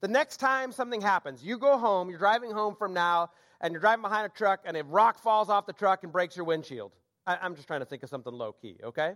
The 0.00 0.08
next 0.08 0.38
time 0.38 0.72
something 0.72 1.00
happens, 1.00 1.42
you 1.42 1.58
go 1.58 1.78
home, 1.78 2.10
you're 2.10 2.18
driving 2.18 2.50
home 2.50 2.76
from 2.76 2.92
now, 2.92 3.30
and 3.60 3.72
you're 3.72 3.80
driving 3.80 4.02
behind 4.02 4.26
a 4.26 4.28
truck, 4.28 4.60
and 4.64 4.76
a 4.76 4.84
rock 4.84 5.18
falls 5.18 5.48
off 5.48 5.66
the 5.66 5.72
truck 5.72 6.02
and 6.02 6.12
breaks 6.12 6.36
your 6.36 6.44
windshield. 6.44 6.92
I, 7.26 7.44
am 7.44 7.54
just 7.54 7.66
trying 7.66 7.80
to 7.80 7.86
think 7.86 8.02
of 8.02 8.08
something 8.08 8.32
low 8.32 8.52
key, 8.52 8.76
okay? 8.82 9.14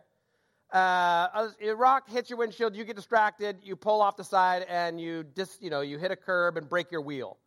Uh, 0.73 1.49
a 1.61 1.75
rock 1.75 2.09
hits 2.09 2.31
your 2.31 2.39
windshield, 2.39 2.77
you 2.77 2.85
get 2.85 2.97
distracted, 2.97 3.59
you 3.63 3.77
pull 3.77 4.01
off 4.01 4.17
the 4.17 4.25
side, 4.25 4.65
and 4.69 5.01
you 5.01 5.25
dis, 5.25 5.59
you 5.61 5.71
know 5.71 5.81
you 5.81 5.99
hit 5.99 6.11
a 6.11 6.17
curb 6.17 6.57
and 6.57 6.69
break 6.69 6.91
your 6.91 7.01
wheel. 7.01 7.39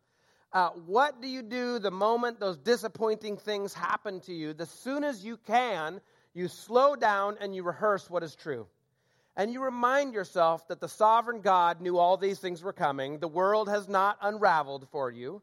Uh, 0.52 0.70
what 0.86 1.20
do 1.20 1.28
you 1.28 1.42
do 1.42 1.78
the 1.78 1.90
moment 1.90 2.38
those 2.38 2.56
disappointing 2.58 3.36
things 3.36 3.74
happen 3.74 4.20
to 4.20 4.32
you? 4.32 4.52
The 4.52 4.66
soon 4.66 5.02
as 5.02 5.24
you 5.24 5.36
can, 5.36 6.00
you 6.32 6.48
slow 6.48 6.94
down 6.94 7.36
and 7.40 7.54
you 7.54 7.64
rehearse 7.64 8.08
what 8.08 8.22
is 8.22 8.36
true 8.36 8.66
and 9.36 9.52
you 9.52 9.62
remind 9.62 10.14
yourself 10.14 10.66
that 10.68 10.80
the 10.80 10.88
sovereign 10.88 11.40
God 11.40 11.80
knew 11.80 11.98
all 11.98 12.16
these 12.16 12.38
things 12.38 12.62
were 12.62 12.72
coming, 12.72 13.18
the 13.18 13.28
world 13.28 13.68
has 13.68 13.88
not 13.88 14.18
unraveled 14.22 14.86
for 14.90 15.10
you, 15.10 15.42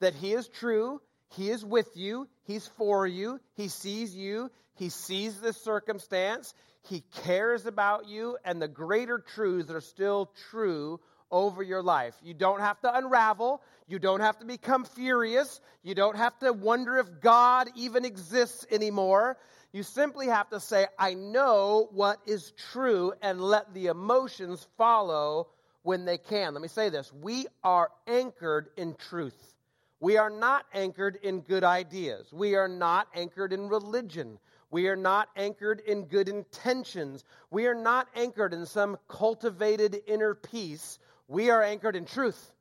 that 0.00 0.14
He 0.14 0.32
is 0.32 0.48
true, 0.48 1.00
He 1.30 1.50
is 1.50 1.64
with 1.64 1.96
you, 1.96 2.28
He's 2.44 2.66
for 2.66 3.06
you, 3.06 3.40
He 3.54 3.68
sees 3.68 4.14
you, 4.14 4.50
He 4.74 4.88
sees 4.88 5.40
this 5.40 5.56
circumstance, 5.56 6.54
He 6.88 7.02
cares 7.22 7.66
about 7.66 8.08
you, 8.08 8.38
and 8.44 8.60
the 8.60 8.68
greater 8.68 9.18
truths 9.18 9.70
are 9.70 9.80
still 9.80 10.30
true 10.50 11.00
over 11.30 11.62
your 11.62 11.82
life. 11.82 12.14
You 12.22 12.34
don't 12.34 12.60
have 12.60 12.80
to 12.80 12.96
unravel. 12.96 13.62
You 13.88 13.98
don't 13.98 14.20
have 14.20 14.38
to 14.38 14.44
become 14.44 14.84
furious. 14.84 15.60
You 15.82 15.94
don't 15.94 16.16
have 16.16 16.38
to 16.40 16.52
wonder 16.52 16.96
if 16.98 17.20
God 17.20 17.68
even 17.76 18.04
exists 18.04 18.66
anymore. 18.70 19.36
You 19.72 19.82
simply 19.82 20.28
have 20.28 20.48
to 20.50 20.60
say, 20.60 20.86
I 20.98 21.14
know 21.14 21.88
what 21.92 22.18
is 22.26 22.52
true, 22.72 23.12
and 23.22 23.40
let 23.40 23.74
the 23.74 23.86
emotions 23.86 24.66
follow 24.78 25.48
when 25.82 26.04
they 26.04 26.18
can. 26.18 26.54
Let 26.54 26.62
me 26.62 26.68
say 26.68 26.88
this 26.88 27.12
we 27.12 27.46
are 27.62 27.90
anchored 28.06 28.68
in 28.76 28.94
truth. 28.94 29.55
We 30.00 30.16
are 30.18 30.30
not 30.30 30.66
anchored 30.72 31.16
in 31.22 31.40
good 31.40 31.64
ideas. 31.64 32.32
We 32.32 32.54
are 32.54 32.68
not 32.68 33.08
anchored 33.14 33.52
in 33.52 33.68
religion. 33.68 34.38
We 34.70 34.88
are 34.88 34.96
not 34.96 35.28
anchored 35.36 35.80
in 35.80 36.04
good 36.04 36.28
intentions. 36.28 37.24
We 37.50 37.66
are 37.66 37.74
not 37.74 38.08
anchored 38.14 38.52
in 38.52 38.66
some 38.66 38.98
cultivated 39.08 39.96
inner 40.06 40.34
peace. 40.34 40.98
We 41.28 41.50
are 41.50 41.62
anchored 41.62 41.96
in 41.96 42.04
truth. 42.04 42.52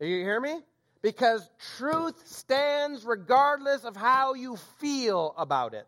You 0.00 0.06
hear 0.06 0.40
me? 0.40 0.60
because 1.06 1.48
truth 1.76 2.20
stands 2.26 3.04
regardless 3.04 3.84
of 3.84 3.94
how 3.94 4.34
you 4.34 4.56
feel 4.80 5.32
about 5.38 5.72
it. 5.72 5.86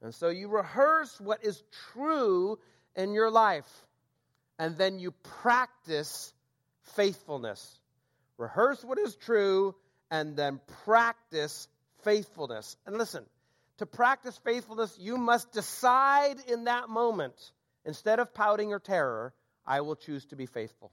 And 0.00 0.14
so 0.14 0.28
you 0.28 0.46
rehearse 0.46 1.20
what 1.20 1.44
is 1.44 1.60
true 1.92 2.56
in 2.94 3.14
your 3.14 3.32
life, 3.32 3.68
and 4.60 4.78
then 4.78 5.00
you 5.00 5.10
practice 5.42 6.32
faithfulness. 6.94 7.79
Rehearse 8.40 8.82
what 8.82 8.98
is 8.98 9.14
true, 9.16 9.74
and 10.10 10.34
then 10.34 10.60
practice 10.84 11.68
faithfulness. 12.04 12.74
And 12.86 12.96
listen, 12.96 13.24
to 13.78 13.86
practice 13.86 14.38
faithfulness, 14.44 14.96
you 14.98 15.18
must 15.18 15.52
decide 15.52 16.36
in 16.48 16.64
that 16.64 16.88
moment, 16.88 17.34
instead 17.84 18.18
of 18.18 18.32
pouting 18.32 18.72
or 18.72 18.78
terror, 18.78 19.34
I 19.66 19.82
will 19.82 19.94
choose 19.94 20.24
to 20.26 20.36
be 20.36 20.46
faithful. 20.46 20.90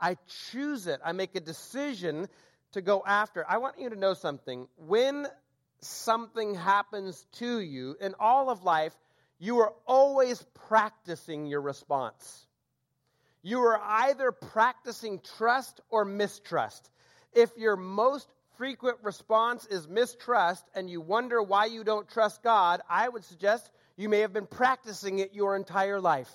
I 0.00 0.16
choose 0.52 0.86
it. 0.86 1.00
I 1.04 1.10
make 1.10 1.34
a 1.34 1.40
decision 1.40 2.28
to 2.72 2.80
go 2.80 3.02
after. 3.04 3.44
I 3.48 3.58
want 3.58 3.80
you 3.80 3.90
to 3.90 3.96
know 3.96 4.14
something. 4.14 4.68
When 4.76 5.26
something 5.80 6.54
happens 6.54 7.26
to 7.38 7.58
you, 7.58 7.96
in 8.00 8.14
all 8.20 8.48
of 8.48 8.62
life, 8.62 8.94
you 9.40 9.58
are 9.58 9.72
always 9.86 10.40
practicing 10.68 11.46
your 11.46 11.60
response. 11.60 12.46
You 13.46 13.60
are 13.60 13.78
either 13.78 14.32
practicing 14.32 15.20
trust 15.36 15.82
or 15.90 16.06
mistrust. 16.06 16.90
If 17.34 17.50
your 17.58 17.76
most 17.76 18.26
frequent 18.56 18.96
response 19.02 19.66
is 19.66 19.86
mistrust 19.86 20.64
and 20.74 20.88
you 20.88 21.02
wonder 21.02 21.42
why 21.42 21.66
you 21.66 21.84
don't 21.84 22.08
trust 22.08 22.42
God, 22.42 22.80
I 22.88 23.06
would 23.06 23.22
suggest 23.22 23.70
you 23.98 24.08
may 24.08 24.20
have 24.20 24.32
been 24.32 24.46
practicing 24.46 25.18
it 25.18 25.34
your 25.34 25.56
entire 25.56 26.00
life. 26.00 26.32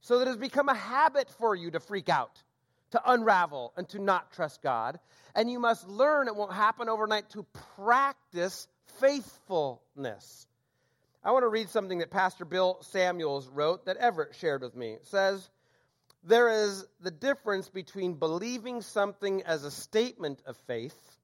So 0.00 0.18
that 0.18 0.22
it 0.22 0.28
has 0.28 0.38
become 0.38 0.70
a 0.70 0.74
habit 0.74 1.28
for 1.38 1.54
you 1.54 1.70
to 1.72 1.78
freak 1.78 2.08
out, 2.08 2.42
to 2.92 3.12
unravel, 3.12 3.74
and 3.76 3.86
to 3.90 3.98
not 3.98 4.32
trust 4.32 4.62
God. 4.62 4.98
And 5.34 5.50
you 5.50 5.58
must 5.58 5.86
learn, 5.86 6.26
it 6.26 6.34
won't 6.34 6.54
happen 6.54 6.88
overnight, 6.88 7.28
to 7.30 7.44
practice 7.76 8.66
faithfulness. 8.98 10.46
I 11.22 11.32
want 11.32 11.42
to 11.42 11.48
read 11.48 11.68
something 11.68 11.98
that 11.98 12.10
Pastor 12.10 12.46
Bill 12.46 12.78
Samuels 12.80 13.46
wrote 13.46 13.84
that 13.84 13.98
Everett 13.98 14.34
shared 14.34 14.62
with 14.62 14.74
me. 14.74 14.92
It 14.94 15.06
says, 15.06 15.50
There 16.24 16.48
is 16.48 16.86
the 17.00 17.10
difference 17.10 17.68
between 17.68 18.14
believing 18.14 18.80
something 18.80 19.42
as 19.42 19.64
a 19.64 19.70
statement 19.70 20.40
of 20.46 20.56
faith 20.68 21.18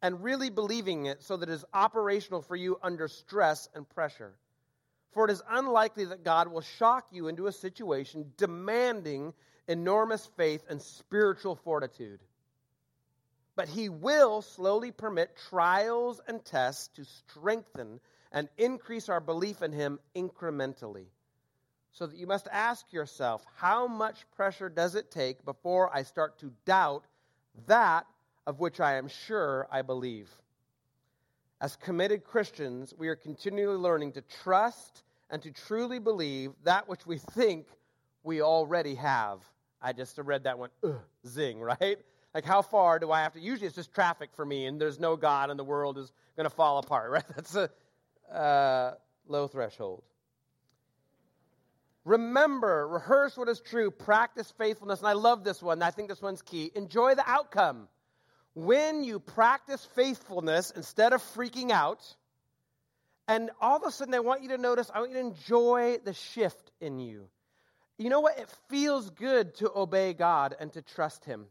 and 0.00 0.24
really 0.24 0.48
believing 0.48 1.06
it 1.06 1.22
so 1.22 1.36
that 1.36 1.48
it 1.48 1.52
is 1.52 1.64
operational 1.74 2.40
for 2.40 2.56
you 2.56 2.78
under 2.82 3.08
stress 3.08 3.68
and 3.74 3.88
pressure. 3.88 4.32
For 5.12 5.26
it 5.26 5.30
is 5.30 5.42
unlikely 5.50 6.06
that 6.06 6.24
God 6.24 6.48
will 6.48 6.62
shock 6.62 7.08
you 7.10 7.28
into 7.28 7.46
a 7.46 7.52
situation 7.52 8.32
demanding 8.38 9.34
enormous 9.68 10.26
faith 10.36 10.64
and 10.68 10.80
spiritual 10.80 11.54
fortitude. 11.54 12.20
But 13.54 13.68
He 13.68 13.90
will 13.90 14.40
slowly 14.40 14.92
permit 14.92 15.36
trials 15.50 16.22
and 16.26 16.42
tests 16.42 16.88
to 16.96 17.04
strengthen 17.04 18.00
and 18.32 18.48
increase 18.56 19.10
our 19.10 19.20
belief 19.20 19.60
in 19.60 19.72
Him 19.72 20.00
incrementally. 20.16 21.04
So 21.92 22.06
that 22.06 22.16
you 22.16 22.26
must 22.26 22.48
ask 22.50 22.90
yourself, 22.92 23.44
how 23.56 23.86
much 23.86 24.24
pressure 24.34 24.70
does 24.70 24.94
it 24.94 25.10
take 25.10 25.44
before 25.44 25.94
I 25.94 26.02
start 26.02 26.38
to 26.38 26.50
doubt 26.64 27.04
that 27.66 28.06
of 28.46 28.60
which 28.60 28.80
I 28.80 28.96
am 28.96 29.08
sure 29.08 29.68
I 29.70 29.82
believe? 29.82 30.30
As 31.60 31.76
committed 31.76 32.24
Christians, 32.24 32.94
we 32.96 33.08
are 33.08 33.14
continually 33.14 33.76
learning 33.76 34.12
to 34.12 34.22
trust 34.42 35.02
and 35.30 35.42
to 35.42 35.52
truly 35.52 35.98
believe 35.98 36.52
that 36.64 36.88
which 36.88 37.06
we 37.06 37.18
think 37.18 37.66
we 38.22 38.40
already 38.40 38.94
have. 38.94 39.40
I 39.80 39.92
just 39.92 40.18
read 40.18 40.44
that 40.44 40.58
one, 40.58 40.70
ugh, 40.82 40.98
zing, 41.26 41.60
right? 41.60 41.98
Like, 42.34 42.44
how 42.44 42.62
far 42.62 42.98
do 42.98 43.12
I 43.12 43.22
have 43.22 43.34
to? 43.34 43.40
Usually 43.40 43.66
it's 43.66 43.76
just 43.76 43.92
traffic 43.92 44.30
for 44.34 44.46
me, 44.46 44.64
and 44.64 44.80
there's 44.80 44.98
no 44.98 45.16
God, 45.16 45.50
and 45.50 45.58
the 45.58 45.64
world 45.64 45.98
is 45.98 46.10
going 46.36 46.48
to 46.48 46.54
fall 46.54 46.78
apart, 46.78 47.10
right? 47.12 47.24
That's 47.36 47.54
a, 47.54 47.70
uh, 48.34 48.94
low 49.28 49.46
threshold. 49.46 50.02
Remember, 52.04 52.86
rehearse 52.88 53.36
what 53.36 53.48
is 53.48 53.60
true, 53.60 53.90
practice 53.90 54.52
faithfulness. 54.58 54.98
And 54.98 55.08
I 55.08 55.12
love 55.12 55.44
this 55.44 55.62
one. 55.62 55.82
I 55.82 55.90
think 55.90 56.08
this 56.08 56.20
one's 56.20 56.42
key. 56.42 56.70
Enjoy 56.74 57.14
the 57.14 57.28
outcome. 57.28 57.88
When 58.54 59.04
you 59.04 59.20
practice 59.20 59.86
faithfulness 59.94 60.72
instead 60.74 61.12
of 61.12 61.22
freaking 61.34 61.70
out, 61.70 62.02
and 63.28 63.50
all 63.60 63.76
of 63.76 63.84
a 63.86 63.90
sudden 63.90 64.14
I 64.14 64.20
want 64.20 64.42
you 64.42 64.48
to 64.50 64.58
notice, 64.58 64.90
I 64.92 64.98
want 64.98 65.12
you 65.12 65.16
to 65.18 65.26
enjoy 65.26 65.98
the 66.04 66.12
shift 66.12 66.72
in 66.80 66.98
you. 66.98 67.28
You 67.98 68.10
know 68.10 68.20
what? 68.20 68.38
It 68.38 68.48
feels 68.68 69.08
good 69.10 69.54
to 69.56 69.70
obey 69.74 70.12
God 70.12 70.56
and 70.58 70.72
to 70.72 70.82
trust 70.82 71.24
Him. 71.24 71.46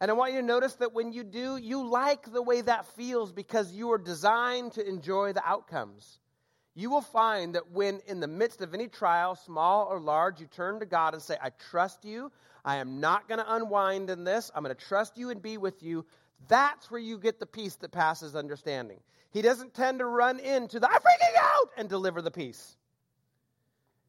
And 0.00 0.10
I 0.10 0.14
want 0.14 0.32
you 0.32 0.40
to 0.40 0.46
notice 0.46 0.74
that 0.76 0.94
when 0.94 1.12
you 1.12 1.22
do, 1.22 1.56
you 1.56 1.86
like 1.88 2.32
the 2.32 2.42
way 2.42 2.60
that 2.62 2.86
feels 2.96 3.30
because 3.30 3.72
you 3.72 3.92
are 3.92 3.98
designed 3.98 4.72
to 4.72 4.88
enjoy 4.88 5.32
the 5.32 5.46
outcomes. 5.46 6.18
You 6.74 6.90
will 6.90 7.02
find 7.02 7.54
that 7.54 7.70
when, 7.70 8.00
in 8.06 8.20
the 8.20 8.28
midst 8.28 8.62
of 8.62 8.72
any 8.72 8.88
trial, 8.88 9.34
small 9.34 9.86
or 9.86 10.00
large, 10.00 10.40
you 10.40 10.46
turn 10.46 10.80
to 10.80 10.86
God 10.86 11.12
and 11.12 11.22
say, 11.22 11.36
I 11.40 11.50
trust 11.70 12.04
you. 12.04 12.32
I 12.64 12.76
am 12.76 13.00
not 13.00 13.28
going 13.28 13.40
to 13.40 13.54
unwind 13.54 14.08
in 14.08 14.24
this. 14.24 14.50
I'm 14.54 14.62
going 14.62 14.74
to 14.74 14.86
trust 14.86 15.18
you 15.18 15.30
and 15.30 15.42
be 15.42 15.58
with 15.58 15.82
you. 15.82 16.06
That's 16.48 16.90
where 16.90 17.00
you 17.00 17.18
get 17.18 17.38
the 17.40 17.46
peace 17.46 17.74
that 17.76 17.92
passes 17.92 18.34
understanding. 18.34 18.98
He 19.32 19.42
doesn't 19.42 19.74
tend 19.74 19.98
to 19.98 20.06
run 20.06 20.38
into 20.38 20.80
the 20.80 20.88
I'm 20.88 21.00
freaking 21.00 21.36
out 21.40 21.70
and 21.76 21.88
deliver 21.88 22.22
the 22.22 22.30
peace. 22.30 22.76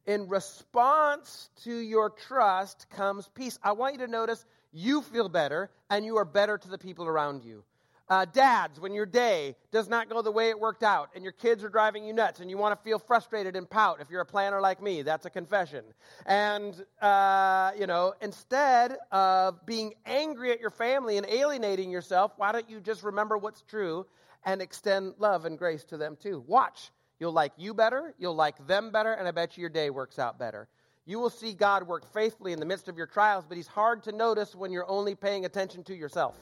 In 0.06 0.28
response 0.28 1.50
to 1.64 1.74
your 1.74 2.10
trust 2.10 2.88
comes 2.90 3.28
peace. 3.34 3.58
I 3.62 3.72
want 3.72 3.94
you 3.94 4.00
to 4.00 4.10
notice 4.10 4.44
you 4.72 5.02
feel 5.02 5.28
better, 5.28 5.70
and 5.88 6.04
you 6.04 6.16
are 6.18 6.24
better 6.24 6.58
to 6.58 6.68
the 6.68 6.78
people 6.78 7.06
around 7.06 7.44
you. 7.44 7.62
Uh, 8.08 8.26
dads, 8.26 8.78
when 8.78 8.92
your 8.92 9.06
day 9.06 9.56
does 9.72 9.88
not 9.88 10.10
go 10.10 10.20
the 10.20 10.30
way 10.30 10.50
it 10.50 10.60
worked 10.60 10.82
out, 10.82 11.08
and 11.14 11.24
your 11.24 11.32
kids 11.32 11.64
are 11.64 11.70
driving 11.70 12.04
you 12.04 12.12
nuts, 12.12 12.40
and 12.40 12.50
you 12.50 12.58
want 12.58 12.78
to 12.78 12.84
feel 12.84 12.98
frustrated 12.98 13.56
and 13.56 13.68
pout, 13.68 13.98
if 14.00 14.10
you're 14.10 14.20
a 14.20 14.26
planner 14.26 14.60
like 14.60 14.82
me, 14.82 15.00
that's 15.00 15.24
a 15.24 15.30
confession. 15.30 15.84
And, 16.26 16.84
uh, 17.00 17.72
you 17.78 17.86
know, 17.86 18.12
instead 18.20 18.98
of 19.10 19.64
being 19.64 19.94
angry 20.04 20.52
at 20.52 20.60
your 20.60 20.70
family 20.70 21.16
and 21.16 21.26
alienating 21.26 21.90
yourself, 21.90 22.32
why 22.36 22.52
don't 22.52 22.68
you 22.68 22.78
just 22.78 23.02
remember 23.02 23.38
what's 23.38 23.62
true 23.62 24.04
and 24.44 24.60
extend 24.60 25.14
love 25.18 25.46
and 25.46 25.56
grace 25.56 25.84
to 25.84 25.96
them 25.96 26.16
too? 26.20 26.44
Watch. 26.46 26.90
You'll 27.20 27.32
like 27.32 27.52
you 27.56 27.72
better, 27.72 28.14
you'll 28.18 28.34
like 28.34 28.66
them 28.66 28.90
better, 28.90 29.14
and 29.14 29.26
I 29.26 29.30
bet 29.30 29.56
you 29.56 29.62
your 29.62 29.70
day 29.70 29.88
works 29.88 30.18
out 30.18 30.38
better. 30.38 30.68
You 31.06 31.18
will 31.20 31.30
see 31.30 31.54
God 31.54 31.86
work 31.86 32.12
faithfully 32.12 32.52
in 32.52 32.60
the 32.60 32.66
midst 32.66 32.88
of 32.88 32.98
your 32.98 33.06
trials, 33.06 33.46
but 33.48 33.56
He's 33.56 33.66
hard 33.66 34.02
to 34.04 34.12
notice 34.12 34.54
when 34.54 34.72
you're 34.72 34.88
only 34.90 35.14
paying 35.14 35.46
attention 35.46 35.84
to 35.84 35.94
yourself. 35.94 36.38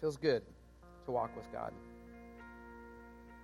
Feels 0.00 0.16
good 0.16 0.42
to 1.04 1.10
walk 1.10 1.34
with 1.36 1.50
God. 1.52 1.72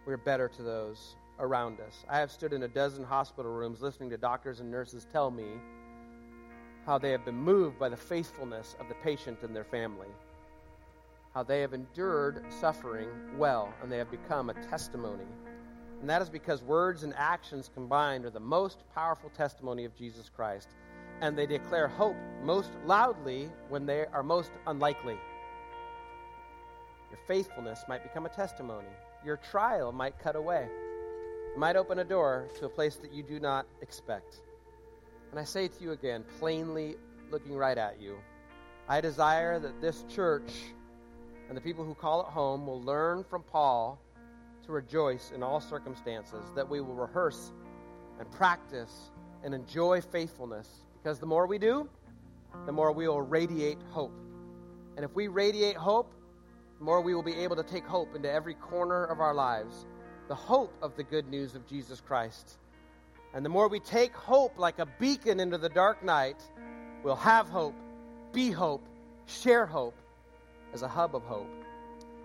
We're 0.07 0.17
better 0.17 0.49
to 0.49 0.63
those 0.63 1.17
around 1.39 1.81
us. 1.81 2.05
I 2.09 2.19
have 2.19 2.31
stood 2.31 2.53
in 2.53 2.63
a 2.63 2.69
dozen 2.69 3.05
hospital 3.05 3.51
rooms 3.51 3.81
listening 3.81 4.11
to 4.11 4.17
doctors 4.17 4.61
and 4.61 4.71
nurses 4.71 5.07
tell 5.11 5.31
me 5.31 5.47
how 6.87 6.99
they 6.99 7.11
have 7.11 7.25
been 7.25 7.37
moved 7.37 7.79
by 7.79 7.89
the 7.89 7.97
faithfulness 7.97 8.77
of 8.79 8.89
the 8.89 8.95
patient 8.97 9.43
and 9.43 9.57
their 9.57 9.65
family, 9.65 10.09
how 11.33 11.43
they 11.43 11.61
have 11.61 11.73
endured 11.73 12.45
suffering 12.61 13.09
well, 13.39 13.73
and 13.83 13.91
they 13.91 13.99
have 13.99 14.11
become 14.11 14.51
a 14.51 14.55
testimony 14.69 15.25
and 16.05 16.11
that 16.11 16.21
is 16.21 16.29
because 16.29 16.63
words 16.63 17.03
and 17.03 17.15
actions 17.17 17.71
combined 17.73 18.27
are 18.27 18.31
the 18.31 18.39
most 18.39 18.85
powerful 18.95 19.31
testimony 19.31 19.87
of 19.87 19.97
Jesus 19.97 20.31
Christ. 20.37 20.69
And 21.23 21.35
they 21.35 21.47
declare 21.47 21.89
hope 21.89 22.15
most 22.43 22.69
loudly 22.85 23.49
when 23.71 23.87
they 23.87 24.05
are 24.13 24.23
most 24.23 24.51
unlikely. 24.67 25.17
Your 27.15 27.21
faithfulness 27.29 27.85
might 27.87 28.03
become 28.03 28.27
a 28.27 28.29
testimony. 28.29 28.89
Your 29.25 29.37
trial 29.37 29.93
might 29.93 30.19
cut 30.19 30.35
away. 30.35 30.67
It 31.55 31.57
might 31.57 31.77
open 31.77 32.01
a 32.01 32.05
door 32.05 32.49
to 32.59 32.67
a 32.67 32.69
place 32.69 32.97
that 32.97 33.13
you 33.13 33.23
do 33.23 33.39
not 33.39 33.67
expect. 33.83 34.41
And 35.31 35.39
I 35.39 35.45
say 35.45 35.69
to 35.69 35.75
you 35.81 35.93
again, 35.93 36.25
plainly 36.41 36.97
looking 37.31 37.55
right 37.55 37.79
at 37.79 38.01
you, 38.01 38.17
I 38.89 39.01
desire 39.01 39.61
that 39.61 39.81
this 39.81 40.05
church 40.13 40.51
and 41.47 41.57
the 41.57 41.61
people 41.61 41.85
who 41.85 41.95
call 41.95 42.23
it 42.23 42.27
home 42.27 42.67
will 42.67 42.83
learn 42.83 43.23
from 43.23 43.45
Paul 43.45 44.01
to 44.67 44.73
rejoice 44.73 45.31
in 45.33 45.41
all 45.41 45.61
circumstances, 45.61 46.45
that 46.57 46.69
we 46.69 46.81
will 46.81 46.95
rehearse 46.95 47.53
and 48.19 48.29
practice 48.33 49.13
and 49.45 49.55
enjoy 49.55 50.01
faithfulness. 50.01 50.69
Because 51.01 51.21
the 51.21 51.27
more 51.27 51.47
we 51.47 51.59
do, 51.59 51.89
the 52.67 52.73
more 52.73 52.91
we 52.91 53.07
will 53.07 53.23
radiate 53.23 53.79
hope. 53.93 54.19
And 54.97 55.05
if 55.05 55.15
we 55.15 55.29
radiate 55.29 55.77
hope, 55.77 56.13
the 56.79 56.85
more 56.85 57.01
we 57.01 57.15
will 57.15 57.23
be 57.23 57.37
able 57.37 57.57
to 57.57 57.63
take 57.63 57.85
hope 57.85 58.15
into 58.15 58.31
every 58.31 58.55
corner 58.55 59.05
of 59.05 59.21
our 59.21 59.35
lives. 59.35 59.87
The 60.29 60.35
hope 60.35 60.73
of 60.83 60.97
the 60.97 61.03
good 61.03 61.29
news 61.29 61.55
of 61.55 61.67
Jesus 61.67 62.01
Christ. 62.01 62.59
And 63.35 63.45
the 63.45 63.49
more 63.51 63.69
we 63.69 63.81
take 63.81 64.15
hope 64.15 64.59
like 64.59 64.79
a 64.79 64.87
beacon 64.87 65.41
into 65.41 65.59
the 65.59 65.69
dark 65.69 66.03
night, 66.05 66.43
we'll 67.03 67.17
have 67.17 67.49
hope, 67.49 67.75
be 68.33 68.51
hope, 68.51 68.87
share 69.27 69.67
hope 69.67 69.97
as 70.73 70.83
a 70.83 70.89
hub 70.89 71.15
of 71.15 71.23
hope. 71.25 71.51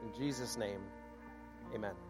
In 0.03 0.19
Jesus' 0.19 0.57
name, 0.57 0.81
amen. 1.73 2.08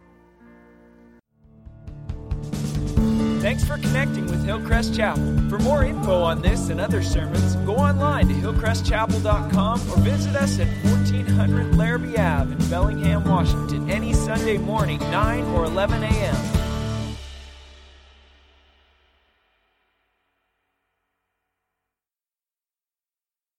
Thanks 3.39 3.63
for 3.63 3.77
connecting 3.77 4.25
with 4.25 4.43
Hillcrest 4.43 4.93
Chapel. 4.93 5.23
For 5.49 5.59
more 5.59 5.85
info 5.85 6.21
on 6.21 6.41
this 6.41 6.67
and 6.69 6.81
other 6.81 7.01
sermons, 7.01 7.55
go 7.65 7.77
online 7.77 8.27
to 8.27 8.33
hillcrestchapel.com 8.33 9.79
or 9.89 9.97
visit 9.99 10.35
us 10.35 10.59
at 10.59 10.67
1400 10.83 11.73
Larrabee 11.75 12.17
Ave 12.17 12.51
in 12.51 12.69
Bellingham, 12.69 13.23
Washington, 13.23 13.89
any 13.89 14.11
Sunday 14.11 14.57
morning, 14.57 14.99
9 14.99 15.45
or 15.55 15.63
11 15.63 16.03
a.m. 16.03 16.58